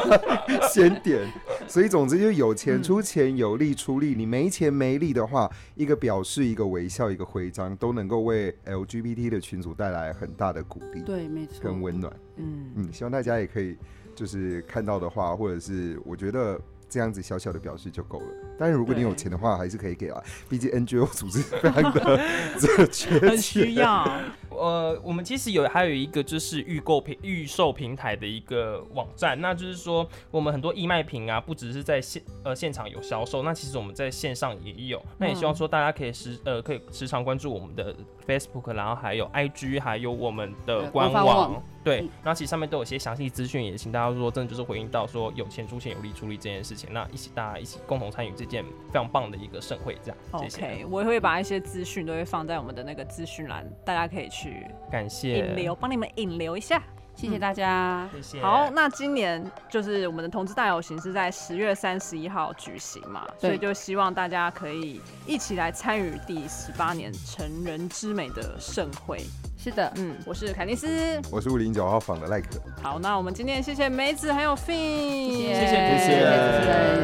[0.69, 1.25] 先点。
[1.67, 4.13] 所以总之就是有钱出钱，有力出力。
[4.15, 11.01] 你没钱没力的话，一个表示，一个微笑，一个徽章，都能够为 LGBT 的群组带来很大的鼓励。
[11.03, 12.11] 对，没错，跟温暖。
[12.35, 13.77] 嗯嗯，希望大家也可以
[14.15, 16.59] 就是看到的话，或者是我觉得。
[16.89, 18.27] 这样子小小的表示就够了。
[18.57, 20.21] 但是如果你有钱的话，还是可以给啊。
[20.49, 22.19] 毕竟 NGO 组织非常的
[22.59, 24.05] 这缺，很需要。
[24.49, 35.01] 呃，我们其实有还有一个就是预购平预售平台的一个网站，那就是说我们很多义卖品啊，不只是在现呃现场有销售，那其实我们在线上也有。
[35.17, 37.95] 那也希望说大家可以时呃可以时常关注我们的
[38.27, 41.63] Facebook，然后还有 IG，还有我们的官网。
[41.83, 50.17] 对，然后其实上面都有些详细资讯，也请大家说真的就是回应到说有钱出钱，有力出力这件事情，那一起大家一起共同参与这件非常棒的一个盛会，这样。
[50.31, 56.83] OK，谢谢我也会把一些资讯都会放在我们的那个资讯栏，大家可以去感谢引流，帮你们引流一下，
[57.15, 58.41] 谢谢大家，谢谢。
[58.41, 69.23] 好，那今年就是我们的同志大游行是在十月三十一号举行嘛，所以就希望大家可以一起来参与第十八年成人之美的盛会。
[69.61, 70.87] 是的，嗯，我是凯尼斯，
[71.29, 72.47] 我是五零九号房的赖可。
[72.81, 76.07] 好，那我们今天谢谢梅子还有 Fin，谢谢谢谢，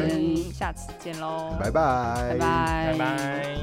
[0.08, 3.58] 谢谢，下次见喽，拜拜，拜拜，拜拜。